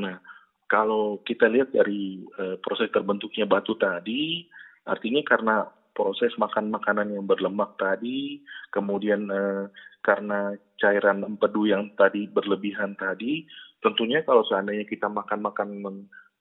Nah, 0.00 0.16
kalau 0.64 1.20
kita 1.20 1.52
lihat 1.52 1.76
dari 1.76 2.24
uh, 2.40 2.56
proses 2.64 2.88
terbentuknya 2.88 3.44
batu 3.44 3.76
tadi, 3.76 4.48
artinya 4.88 5.20
karena 5.20 5.68
proses 5.92 6.32
makan 6.40 6.72
makanan 6.72 7.12
yang 7.12 7.28
berlemak 7.28 7.76
tadi, 7.76 8.40
kemudian 8.72 9.28
uh, 9.28 9.68
karena 10.00 10.56
cairan 10.80 11.28
empedu 11.28 11.68
yang 11.68 11.92
tadi 11.92 12.24
berlebihan 12.24 12.96
tadi, 12.96 13.44
tentunya 13.84 14.24
kalau 14.24 14.48
seandainya 14.48 14.88
kita 14.88 15.12
makan 15.12 15.44
makan 15.44 15.68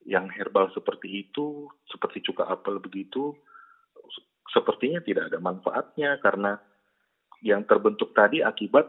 yang 0.07 0.31
herbal 0.31 0.71
seperti 0.71 1.27
itu, 1.27 1.67
seperti 1.91 2.23
cuka 2.23 2.47
apel 2.47 2.79
begitu, 2.79 3.35
sepertinya 4.51 4.99
tidak 5.01 5.31
ada 5.31 5.39
manfaatnya 5.39 6.19
karena 6.19 6.59
yang 7.41 7.65
terbentuk 7.65 8.13
tadi 8.13 8.45
akibat 8.45 8.85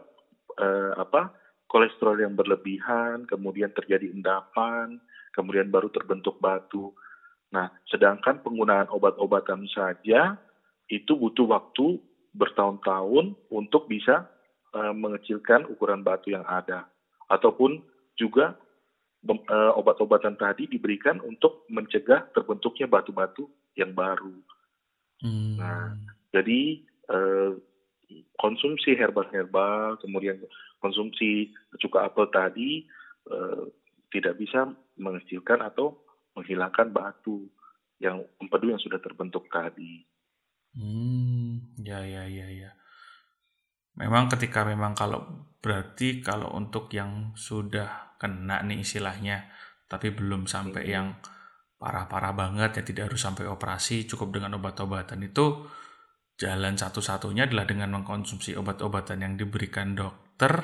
eh, 0.61 0.93
apa 0.99 1.33
kolesterol 1.73 2.21
yang 2.21 2.37
berlebihan, 2.37 3.25
kemudian 3.25 3.73
terjadi 3.73 4.13
endapan, 4.13 5.01
kemudian 5.33 5.73
baru 5.73 5.89
terbentuk 5.89 6.37
batu. 6.37 6.93
Nah, 7.49 7.73
sedangkan 7.89 8.45
penggunaan 8.45 8.93
obat-obatan 8.93 9.65
saja 9.73 10.37
itu 10.93 11.17
butuh 11.17 11.49
waktu 11.49 11.97
bertahun-tahun 12.37 13.33
untuk 13.49 13.89
bisa 13.89 14.29
uh, 14.77 14.93
mengecilkan 14.93 15.65
ukuran 15.73 16.05
batu 16.05 16.33
yang 16.33 16.45
ada, 16.45 16.85
ataupun 17.33 17.81
juga 18.21 18.57
uh, 19.29 19.73
obat-obatan 19.81 20.37
tadi 20.37 20.69
diberikan 20.69 21.21
untuk 21.25 21.65
mencegah 21.73 22.29
terbentuknya 22.37 22.85
batu-batu 22.85 23.49
yang 23.77 23.97
baru. 23.97 24.33
Hmm. 25.23 25.57
Nah, 25.57 25.95
jadi 26.35 26.83
eh, 27.09 27.51
konsumsi 28.37 28.99
herbal-herbal, 28.99 30.03
kemudian 30.03 30.43
konsumsi 30.83 31.55
cuka 31.79 32.11
apel 32.11 32.27
tadi 32.29 32.71
eh, 33.31 33.65
tidak 34.11 34.37
bisa 34.37 34.69
mengecilkan 34.99 35.63
atau 35.63 36.03
menghilangkan 36.37 36.93
batu 36.93 37.49
yang 38.03 38.21
empedu 38.43 38.75
yang 38.75 38.83
sudah 38.83 38.99
terbentuk 38.99 39.47
tadi. 39.49 40.03
Hmm, 40.75 41.77
ya 41.79 42.03
ya 42.03 42.27
ya 42.27 42.49
ya. 42.51 42.71
Memang 43.95 44.27
ketika 44.33 44.65
memang 44.65 44.97
kalau 44.97 45.53
berarti 45.61 46.25
kalau 46.25 46.51
untuk 46.57 46.89
yang 46.91 47.37
sudah 47.37 48.17
kena 48.17 48.65
nih 48.65 48.81
istilahnya, 48.81 49.53
tapi 49.87 50.11
belum 50.11 50.49
sampai 50.49 50.89
hmm. 50.89 50.93
yang 50.93 51.09
parah-parah 51.83 52.31
banget 52.31 52.71
ya 52.79 52.83
tidak 52.87 53.03
harus 53.11 53.27
sampai 53.27 53.51
operasi 53.51 54.07
cukup 54.07 54.39
dengan 54.39 54.55
obat-obatan 54.63 55.19
itu 55.27 55.67
jalan 56.39 56.79
satu-satunya 56.79 57.51
adalah 57.51 57.67
dengan 57.67 57.91
mengkonsumsi 57.99 58.55
obat-obatan 58.55 59.19
yang 59.27 59.35
diberikan 59.35 59.99
dokter 59.99 60.63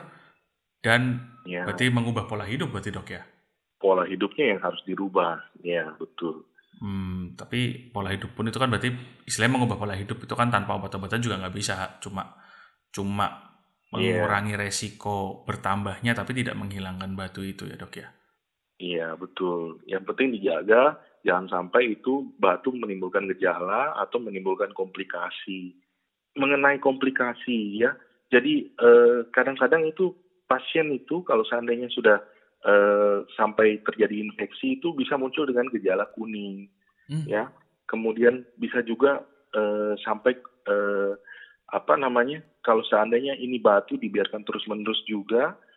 dan 0.78 1.35
ya. 1.42 1.66
berarti 1.66 1.90
mengubah 1.90 2.31
pola 2.31 2.46
hidup 2.46 2.70
berarti 2.70 2.94
dok 2.94 3.09
ya 3.11 3.22
pola 3.83 4.07
hidupnya 4.07 4.54
yang 4.54 4.61
harus 4.62 4.78
dirubah 4.87 5.42
ya 5.66 5.90
betul 5.98 6.46
hmm, 6.78 7.35
tapi 7.35 7.90
pola 7.90 8.14
hidup 8.14 8.38
pun 8.38 8.46
itu 8.46 8.59
kan 8.62 8.70
berarti 8.70 8.94
istilahnya 9.26 9.59
mengubah 9.59 9.78
pola 9.78 9.98
hidup 9.98 10.22
itu 10.22 10.35
kan 10.38 10.54
tanpa 10.54 10.78
obat-obatan 10.78 11.18
juga 11.18 11.42
nggak 11.42 11.54
bisa 11.54 11.98
cuma 11.98 12.38
cuma 12.94 13.26
iya. 13.98 14.22
mengurangi 14.22 14.54
yeah. 14.54 14.62
resiko 14.62 15.42
bertambahnya 15.42 16.14
tapi 16.14 16.31
tidak 16.31 16.54
menghilangkan 16.54 17.18
batu 17.18 17.42
itu 17.42 17.66
ya 17.66 17.74
dok 17.74 17.98
ya 17.98 18.09
Iya 18.79 19.19
betul. 19.19 19.83
Yang 19.91 20.14
penting 20.14 20.29
dijaga 20.38 20.99
jangan 21.27 21.51
sampai 21.51 21.99
itu 21.99 22.31
batu 22.38 22.71
menimbulkan 22.71 23.27
gejala 23.35 23.99
atau 23.99 24.23
menimbulkan 24.23 24.71
komplikasi. 24.73 25.75
Mengenai 26.38 26.79
komplikasi 26.79 27.83
ya, 27.83 27.99
jadi 28.31 28.71
eh, 28.71 29.19
kadang-kadang 29.35 29.91
itu 29.91 30.14
pasien 30.49 30.95
itu 30.95 31.27
kalau 31.27 31.45
seandainya 31.45 31.93
sudah 31.93 32.23
uh, 32.64 33.23
sampai 33.37 33.85
terjadi 33.85 34.17
infeksi 34.25 34.81
itu 34.81 34.97
bisa 34.97 35.21
muncul 35.21 35.45
dengan 35.45 35.69
gejala 35.69 36.09
kuning, 36.17 36.67
hmm. 37.12 37.29
ya. 37.29 37.53
Kemudian 37.88 38.45
bisa 38.57 38.81
juga 38.85 39.23
uh, 39.55 39.93
sampai 40.01 40.41
uh, 40.69 41.12
apa 41.69 41.95
namanya? 42.01 42.41
Kalau 42.64 42.81
seandainya 42.85 43.37
ini 43.37 43.61
batu 43.61 44.01
dibiarkan 44.01 44.45
terus-menerus 44.45 45.05
juga, 45.05 45.53
uh, 45.53 45.67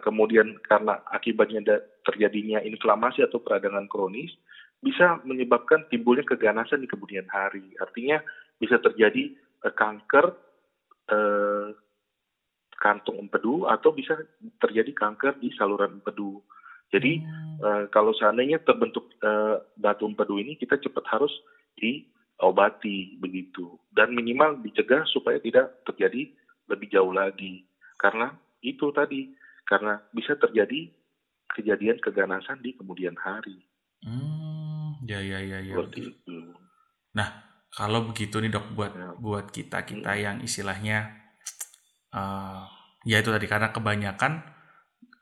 kemudian 0.00 0.56
karena 0.64 1.04
akibatnya 1.12 1.84
terjadinya 2.04 2.64
inflamasi 2.64 3.20
atau 3.20 3.42
peradangan 3.44 3.84
kronis, 3.84 4.32
bisa 4.84 5.20
menyebabkan 5.24 5.88
timbulnya 5.88 6.28
keganasan 6.28 6.84
di 6.84 6.88
kemudian 6.88 7.24
hari. 7.32 7.72
Artinya 7.80 8.20
bisa 8.60 8.76
terjadi 8.80 9.32
uh, 9.64 9.72
kanker 9.72 10.26
uh, 11.08 11.68
kantung 12.76 13.16
empedu 13.16 13.64
atau 13.64 13.96
bisa 13.96 14.16
terjadi 14.60 14.92
kanker 14.92 15.40
di 15.40 15.48
saluran 15.56 16.04
empedu. 16.04 16.44
Jadi 16.92 17.24
hmm. 17.24 17.56
uh, 17.64 17.84
kalau 17.88 18.12
seandainya 18.12 18.60
terbentuk 18.60 19.08
uh, 19.24 19.64
batu 19.80 20.04
empedu 20.04 20.36
ini 20.36 20.60
kita 20.60 20.76
cepat 20.76 21.08
harus 21.08 21.32
diobati 21.80 23.16
begitu 23.18 23.80
dan 23.96 24.12
minimal 24.12 24.60
dicegah 24.60 25.02
supaya 25.08 25.40
tidak 25.40 25.80
terjadi 25.88 26.28
lebih 26.68 26.86
jauh 26.92 27.10
lagi 27.10 27.66
karena 27.98 28.30
itu 28.62 28.94
tadi 28.94 29.34
karena 29.64 30.00
bisa 30.12 30.36
terjadi 30.36 30.92
kejadian 31.52 31.98
keganasan 32.00 32.60
di 32.60 32.76
kemudian 32.76 33.16
hari. 33.16 33.64
Hmm, 34.04 35.00
ya 35.08 35.20
ya 35.20 35.40
ya 35.40 35.58
ya. 35.64 35.74
itu. 35.88 36.38
Nah 37.16 37.28
kalau 37.72 38.06
begitu 38.12 38.38
nih 38.38 38.52
dok 38.52 38.76
buat 38.76 38.92
ya. 38.92 39.10
buat 39.16 39.46
kita 39.50 39.82
kita 39.88 40.12
hmm. 40.14 40.20
yang 40.20 40.36
istilahnya 40.44 41.10
uh, 42.14 42.68
ya 43.04 43.20
itu 43.20 43.30
tadi 43.32 43.46
karena 43.48 43.72
kebanyakan 43.74 44.44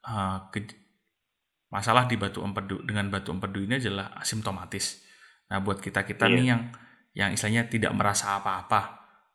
uh, 0.06 0.50
ke, 0.50 0.82
masalah 1.72 2.04
di 2.04 2.20
batu 2.20 2.44
empedu 2.44 2.84
dengan 2.84 3.08
batu 3.08 3.32
empedu 3.32 3.64
ini 3.64 3.80
adalah 3.80 4.12
asimptomatis. 4.20 5.00
Nah, 5.48 5.60
buat 5.64 5.80
kita-kita 5.80 6.28
yeah. 6.28 6.36
nih 6.36 6.46
yang 6.48 6.62
yang 7.12 7.30
istilahnya 7.32 7.68
tidak 7.68 7.92
merasa 7.92 8.40
apa-apa, 8.40 8.80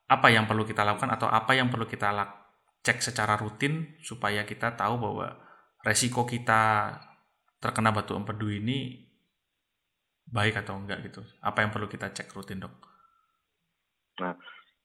apa 0.10 0.28
yang 0.30 0.46
perlu 0.50 0.65
kita 0.65 0.82
lakukan 0.86 1.13
atau 1.13 1.30
apa 1.30 1.54
yang 1.54 1.70
perlu 1.70 1.86
kita 1.86 2.10
lak 2.13 2.30
cek 2.88 3.04
secara 3.04 3.36
rutin 3.36 4.00
supaya 4.00 4.47
kita 4.47 4.80
tahu 4.80 4.95
bahwa 4.95 5.36
resiko 5.84 6.23
kita 6.23 6.95
terkena 7.60 7.91
batu 7.91 8.15
empedu 8.15 8.47
ini 8.47 9.04
baik 10.32 10.63
atau 10.63 10.80
enggak 10.80 11.04
gitu. 11.12 11.19
Apa 11.43 11.67
yang 11.67 11.71
perlu 11.76 11.91
kita 11.91 12.15
cek 12.15 12.32
rutin, 12.32 12.63
Dok? 12.63 12.71
Nah, 14.23 14.34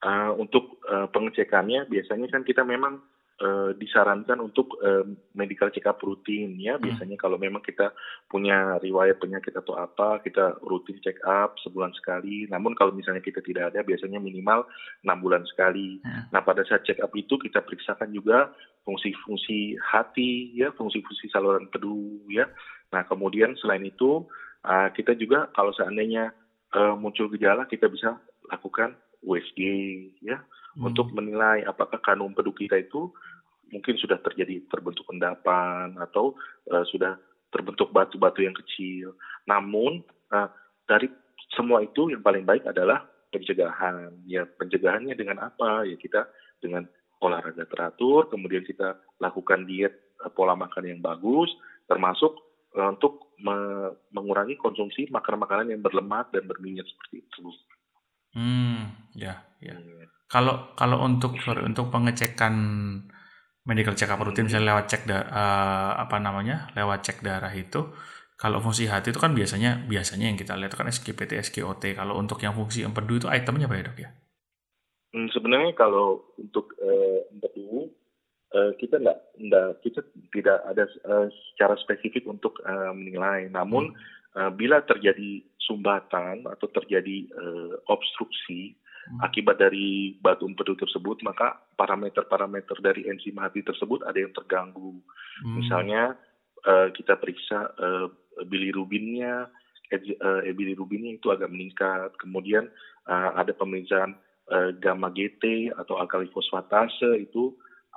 uh, 0.02 0.30
untuk 0.34 0.82
uh, 0.90 1.06
pengecekannya 1.14 1.86
biasanya 1.86 2.26
kan 2.26 2.42
kita 2.42 2.66
memang 2.66 2.98
uh, 3.42 3.70
disarankan 3.74 4.38
untuk 4.38 4.78
uh, 4.81 5.02
medical 5.35 5.68
check 5.74 5.85
up 5.90 5.98
rutin 6.00 6.55
ya 6.57 6.78
hmm. 6.78 6.83
biasanya 6.87 7.16
kalau 7.18 7.37
memang 7.37 7.61
kita 7.61 7.90
punya 8.31 8.78
riwayat 8.78 9.18
penyakit 9.18 9.52
atau 9.59 9.74
apa 9.74 10.22
kita 10.22 10.62
rutin 10.62 10.96
check 11.02 11.18
up 11.26 11.59
sebulan 11.66 11.90
sekali 11.98 12.46
namun 12.46 12.78
kalau 12.78 12.94
misalnya 12.94 13.20
kita 13.20 13.42
tidak 13.42 13.74
ada 13.74 13.83
biasanya 13.83 14.22
minimal 14.22 14.64
enam 15.02 15.18
bulan 15.18 15.42
sekali 15.50 15.98
hmm. 16.00 16.31
nah 16.31 16.40
pada 16.40 16.62
saat 16.62 16.87
check 16.87 17.02
up 17.02 17.11
itu 17.18 17.35
kita 17.37 17.61
periksakan 17.61 18.14
juga 18.14 18.55
fungsi-fungsi 18.87 19.76
hati 19.83 20.55
ya 20.55 20.70
fungsi-fungsi 20.78 21.28
saluran 21.35 21.66
pedu 21.68 22.22
ya 22.31 22.46
nah 22.94 23.02
kemudian 23.05 23.59
selain 23.59 23.83
itu 23.83 24.24
uh, 24.62 24.88
kita 24.94 25.18
juga 25.18 25.50
kalau 25.52 25.74
seandainya 25.74 26.31
uh, 26.74 26.94
muncul 26.94 27.26
gejala 27.35 27.66
kita 27.66 27.90
bisa 27.90 28.16
lakukan 28.50 28.94
USG 29.22 29.61
ya 30.22 30.42
hmm. 30.42 30.83
untuk 30.83 31.14
menilai 31.14 31.62
apakah 31.64 32.02
kanum 32.02 32.35
pedu 32.35 32.52
kita 32.52 32.81
itu 32.81 33.12
mungkin 33.72 33.96
sudah 33.96 34.20
terjadi 34.20 34.62
terbentuk 34.68 35.08
endapan 35.08 35.96
atau 35.98 36.37
uh, 36.68 36.85
sudah 36.92 37.16
terbentuk 37.48 37.90
batu-batu 37.90 38.44
yang 38.44 38.54
kecil. 38.54 39.16
Namun 39.48 40.04
uh, 40.30 40.48
dari 40.85 41.08
semua 41.56 41.80
itu 41.85 42.12
yang 42.12 42.20
paling 42.20 42.44
baik 42.44 42.68
adalah 42.68 43.08
pencegahan. 43.32 44.12
Ya 44.28 44.44
pencegahannya 44.44 45.16
dengan 45.16 45.40
apa? 45.40 45.88
Ya 45.88 45.96
kita 45.96 46.28
dengan 46.61 46.87
olahraga 47.24 47.64
teratur, 47.66 48.28
kemudian 48.28 48.62
kita 48.62 49.00
lakukan 49.18 49.64
diet 49.64 50.14
uh, 50.20 50.30
pola 50.30 50.52
makan 50.52 50.85
yang 50.87 51.00
bagus, 51.00 51.48
termasuk 51.88 52.37
uh, 52.76 52.92
untuk 52.92 53.32
me 53.42 53.90
mengurangi 54.14 54.54
konsumsi 54.54 55.11
makanan-makanan 55.11 55.74
yang 55.74 55.82
berlemak 55.82 56.30
dan 56.30 56.46
berminyak 56.46 56.87
seperti 56.87 57.26
itu. 57.26 57.50
Hmm, 58.32 58.96
ya, 59.12 59.44
ya. 59.61 59.76
Hmm. 59.76 60.08
Kalau 60.30 60.72
kalau 60.78 61.04
untuk 61.04 61.37
sorry, 61.44 61.61
untuk 61.66 61.92
pengecekan 61.92 62.54
medical 63.62 63.94
check 63.94 64.11
up 64.11 64.18
rutin 64.18 64.46
misalnya 64.51 64.75
lewat 64.75 64.85
cek 64.90 65.03
da, 65.07 65.18
uh, 65.29 65.90
apa 66.03 66.18
namanya? 66.18 66.70
lewat 66.75 67.07
cek 67.07 67.18
darah 67.22 67.53
itu 67.55 67.94
kalau 68.35 68.59
fungsi 68.59 68.90
hati 68.90 69.14
itu 69.14 69.22
kan 69.22 69.38
biasanya 69.38 69.87
biasanya 69.87 70.27
yang 70.27 70.38
kita 70.38 70.59
lihat 70.59 70.75
kan 70.75 70.90
SGPT, 70.90 71.38
SGOT. 71.38 71.94
Kalau 71.94 72.18
untuk 72.18 72.42
yang 72.42 72.59
fungsi 72.59 72.83
empedu 72.83 73.22
itu 73.22 73.29
itemnya 73.31 73.70
apa 73.70 73.79
ya, 73.79 73.83
Dok 73.87 73.98
ya? 74.03 74.11
Hmm, 75.14 75.29
sebenarnya 75.31 75.70
kalau 75.79 76.27
untuk 76.35 76.75
uh, 76.83 77.22
empedu 77.31 77.87
uh, 78.51 78.75
kita 78.83 78.98
enggak, 78.98 79.18
enggak 79.38 79.68
kita 79.87 80.01
tidak 80.35 80.59
ada 80.66 80.85
uh, 81.07 81.31
secara 81.31 81.79
spesifik 81.79 82.27
untuk 82.27 82.59
uh, 82.66 82.90
menilai. 82.90 83.46
Namun 83.46 83.94
hmm 83.94 84.22
Eh, 84.33 84.51
bila 84.57 84.81
terjadi 84.81 85.44
sumbatan 85.61 86.48
atau 86.48 86.64
terjadi 86.72 87.29
uh, 87.37 87.77
obstruksi. 87.92 88.72
Akibat 89.22 89.58
dari 89.58 90.14
batu 90.18 90.46
empedu 90.46 90.78
tersebut, 90.78 91.20
maka 91.26 91.58
parameter-parameter 91.74 92.78
dari 92.78 93.06
enzim 93.10 93.36
hati 93.42 93.62
tersebut 93.66 94.06
ada 94.06 94.18
yang 94.18 94.32
terganggu. 94.32 95.02
Hmm. 95.42 95.58
Misalnya 95.58 96.14
uh, 96.66 96.88
kita 96.94 97.18
periksa 97.18 97.74
uh, 97.74 98.06
bilirubinnya, 98.46 99.50
uh, 99.92 100.40
bilirubinnya 100.54 101.18
itu 101.18 101.28
agak 101.34 101.50
meningkat. 101.50 102.14
Kemudian 102.18 102.70
uh, 103.10 103.30
ada 103.36 103.50
pemeriksaan 103.52 104.16
uh, 104.50 104.70
gamma 104.78 105.10
GT 105.10 105.74
atau 105.74 105.98
alkali 105.98 106.30
fosfatase 106.30 107.18
itu 107.18 107.52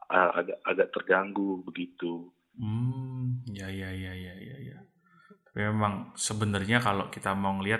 uh, 0.10 0.32
agak 0.42 0.58
agak 0.66 0.88
terganggu 0.94 1.62
begitu. 1.64 2.34
Hmm, 2.56 3.44
ya 3.52 3.68
ya 3.68 3.92
ya 3.92 4.16
ya 4.16 4.34
ya 4.40 4.58
ya 4.64 4.80
memang 5.56 6.12
sebenarnya 6.20 6.84
kalau 6.84 7.08
kita 7.08 7.32
mau 7.32 7.56
ngelihat 7.60 7.80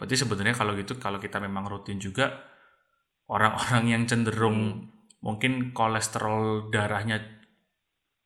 berarti 0.00 0.16
sebenarnya 0.16 0.56
kalau 0.56 0.72
gitu 0.72 0.96
kalau 0.96 1.20
kita 1.20 1.36
memang 1.36 1.68
rutin 1.68 2.00
juga 2.00 2.32
orang-orang 3.30 3.84
yang 3.86 4.02
cenderung 4.10 4.90
mungkin 5.22 5.70
kolesterol 5.70 6.72
darahnya 6.74 7.22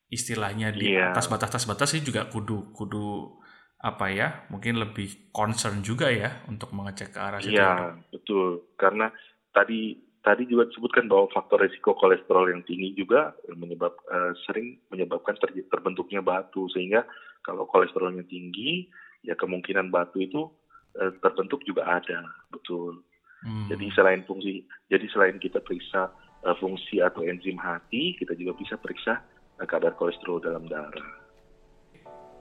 istilahnya 0.08 0.72
di 0.72 0.96
yeah. 0.96 1.12
atas 1.12 1.28
batas-batas 1.28 1.68
batas 1.68 1.88
sih 1.92 2.00
juga 2.00 2.30
kudu 2.30 2.72
kudu 2.72 3.36
apa 3.84 4.08
ya 4.08 4.48
mungkin 4.48 4.80
lebih 4.80 5.28
concern 5.28 5.84
juga 5.84 6.08
ya 6.08 6.40
untuk 6.48 6.72
mengecek 6.72 7.12
ke 7.12 7.20
arah 7.20 7.40
situ. 7.42 7.52
Iya 7.52 8.00
betul 8.08 8.72
karena 8.80 9.12
tadi 9.52 10.00
tadi 10.24 10.48
juga 10.48 10.64
disebutkan 10.72 11.04
bahwa 11.04 11.28
faktor 11.28 11.60
risiko 11.60 11.92
kolesterol 11.92 12.48
yang 12.48 12.64
tinggi 12.64 12.96
juga 12.96 13.36
menyebab 13.52 13.92
uh, 14.08 14.32
sering 14.48 14.80
menyebabkan 14.88 15.36
ter, 15.36 15.52
terbentuknya 15.68 16.24
batu 16.24 16.64
sehingga 16.72 17.04
kalau 17.44 17.68
kolesterolnya 17.68 18.24
tinggi 18.24 18.88
ya 19.20 19.36
kemungkinan 19.36 19.92
batu 19.92 20.24
itu 20.24 20.48
uh, 20.96 21.12
terbentuk 21.20 21.60
juga 21.68 22.00
ada 22.00 22.24
betul. 22.48 23.04
Hmm. 23.44 23.68
Jadi 23.68 23.86
selain 23.92 24.24
fungsi 24.24 24.64
jadi 24.88 25.04
selain 25.12 25.36
kita 25.36 25.60
periksa 25.60 26.08
uh, 26.42 26.56
fungsi 26.56 27.04
atau 27.04 27.22
enzim 27.22 27.60
hati 27.60 28.16
kita 28.16 28.32
juga 28.34 28.56
bisa 28.56 28.80
periksa 28.80 29.20
uh, 29.60 29.66
kadar 29.68 29.92
kolesterol 29.94 30.40
dalam 30.40 30.64
darah. 30.64 31.22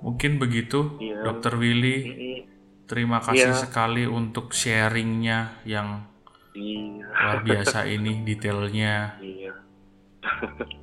Mungkin 0.03 0.35
begitu, 0.35 0.99
ya. 0.99 1.23
Dokter 1.23 1.55
Willy. 1.55 1.97
Mm 2.03 2.15
-hmm. 2.15 2.39
Terima 2.83 3.23
kasih 3.23 3.55
ya. 3.55 3.59
sekali 3.59 4.03
untuk 4.03 4.51
sharingnya 4.51 5.63
yang 5.63 6.13
Iya. 6.53 7.07
Luar 7.09 7.39
biasa 7.41 7.85
ini 7.95 8.21
detailnya. 8.21 9.17
Iya. 9.19 9.53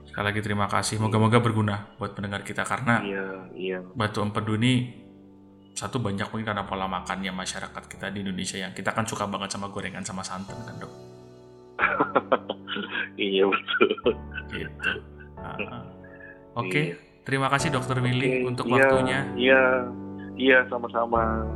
Sekali 0.04 0.24
lagi 0.26 0.40
terima 0.44 0.66
kasih. 0.66 1.00
Moga-moga 1.00 1.38
berguna 1.40 1.94
buat 1.96 2.12
pendengar 2.12 2.42
kita 2.42 2.66
karena 2.66 3.00
iya, 3.06 3.26
iya. 3.56 3.78
batu 3.94 4.20
empedu 4.20 4.58
ini 4.58 5.00
satu 5.74 6.02
banyak 6.02 6.28
mungkin 6.28 6.46
karena 6.52 6.64
pola 6.66 6.90
makannya 6.90 7.32
masyarakat 7.32 7.82
kita 7.88 8.12
di 8.12 8.26
Indonesia 8.26 8.58
yang 8.60 8.72
kita 8.76 8.92
kan 8.92 9.06
suka 9.06 9.24
banget 9.30 9.54
sama 9.54 9.70
gorengan 9.70 10.04
sama 10.04 10.20
santan 10.20 10.58
kan 10.66 10.74
dok. 10.76 10.92
iya 13.16 13.48
betul. 13.48 13.90
Gitu. 14.52 14.90
Uh, 15.40 15.56
Oke, 16.58 16.68
okay. 16.68 16.84
iya. 16.92 16.96
terima 17.24 17.48
kasih 17.48 17.72
Dokter 17.72 17.96
Willy 18.02 18.28
okay. 18.28 18.40
untuk 18.44 18.66
iya, 18.68 18.74
waktunya. 18.76 19.20
Iya, 19.38 19.62
iya 20.36 20.58
sama-sama. 20.68 21.46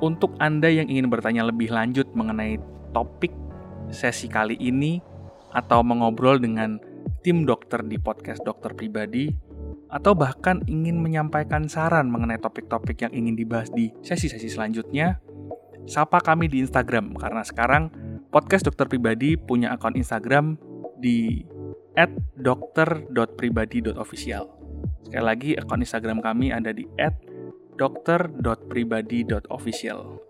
Untuk 0.00 0.32
Anda 0.40 0.72
yang 0.72 0.88
ingin 0.88 1.12
bertanya 1.12 1.44
lebih 1.44 1.68
lanjut 1.68 2.08
mengenai 2.16 2.56
topik 2.96 3.36
sesi 3.92 4.32
kali 4.32 4.56
ini 4.56 5.04
atau 5.52 5.84
mengobrol 5.84 6.40
dengan 6.40 6.80
tim 7.20 7.44
dokter 7.44 7.84
di 7.84 8.00
podcast 8.00 8.40
dokter 8.40 8.72
pribadi 8.72 9.28
atau 9.90 10.14
bahkan 10.14 10.62
ingin 10.70 11.02
menyampaikan 11.02 11.66
saran 11.66 12.06
mengenai 12.08 12.38
topik-topik 12.38 13.02
yang 13.02 13.10
ingin 13.12 13.34
dibahas 13.34 13.66
di 13.74 13.90
sesi-sesi 14.00 14.48
selanjutnya, 14.48 15.18
sapa 15.90 16.22
kami 16.22 16.46
di 16.46 16.62
Instagram 16.62 17.18
karena 17.18 17.42
sekarang 17.42 17.90
podcast 18.30 18.70
dokter 18.70 18.86
pribadi 18.86 19.34
punya 19.34 19.74
akun 19.74 19.98
Instagram 19.98 20.54
di 21.02 21.42
@dokter.pribadi.official. 22.38 24.46
Sekali 25.04 25.24
lagi 25.26 25.58
akun 25.58 25.82
Instagram 25.82 26.22
kami 26.22 26.54
ada 26.54 26.70
di 26.70 26.86
@dokter.pribadi.official. 27.80 30.29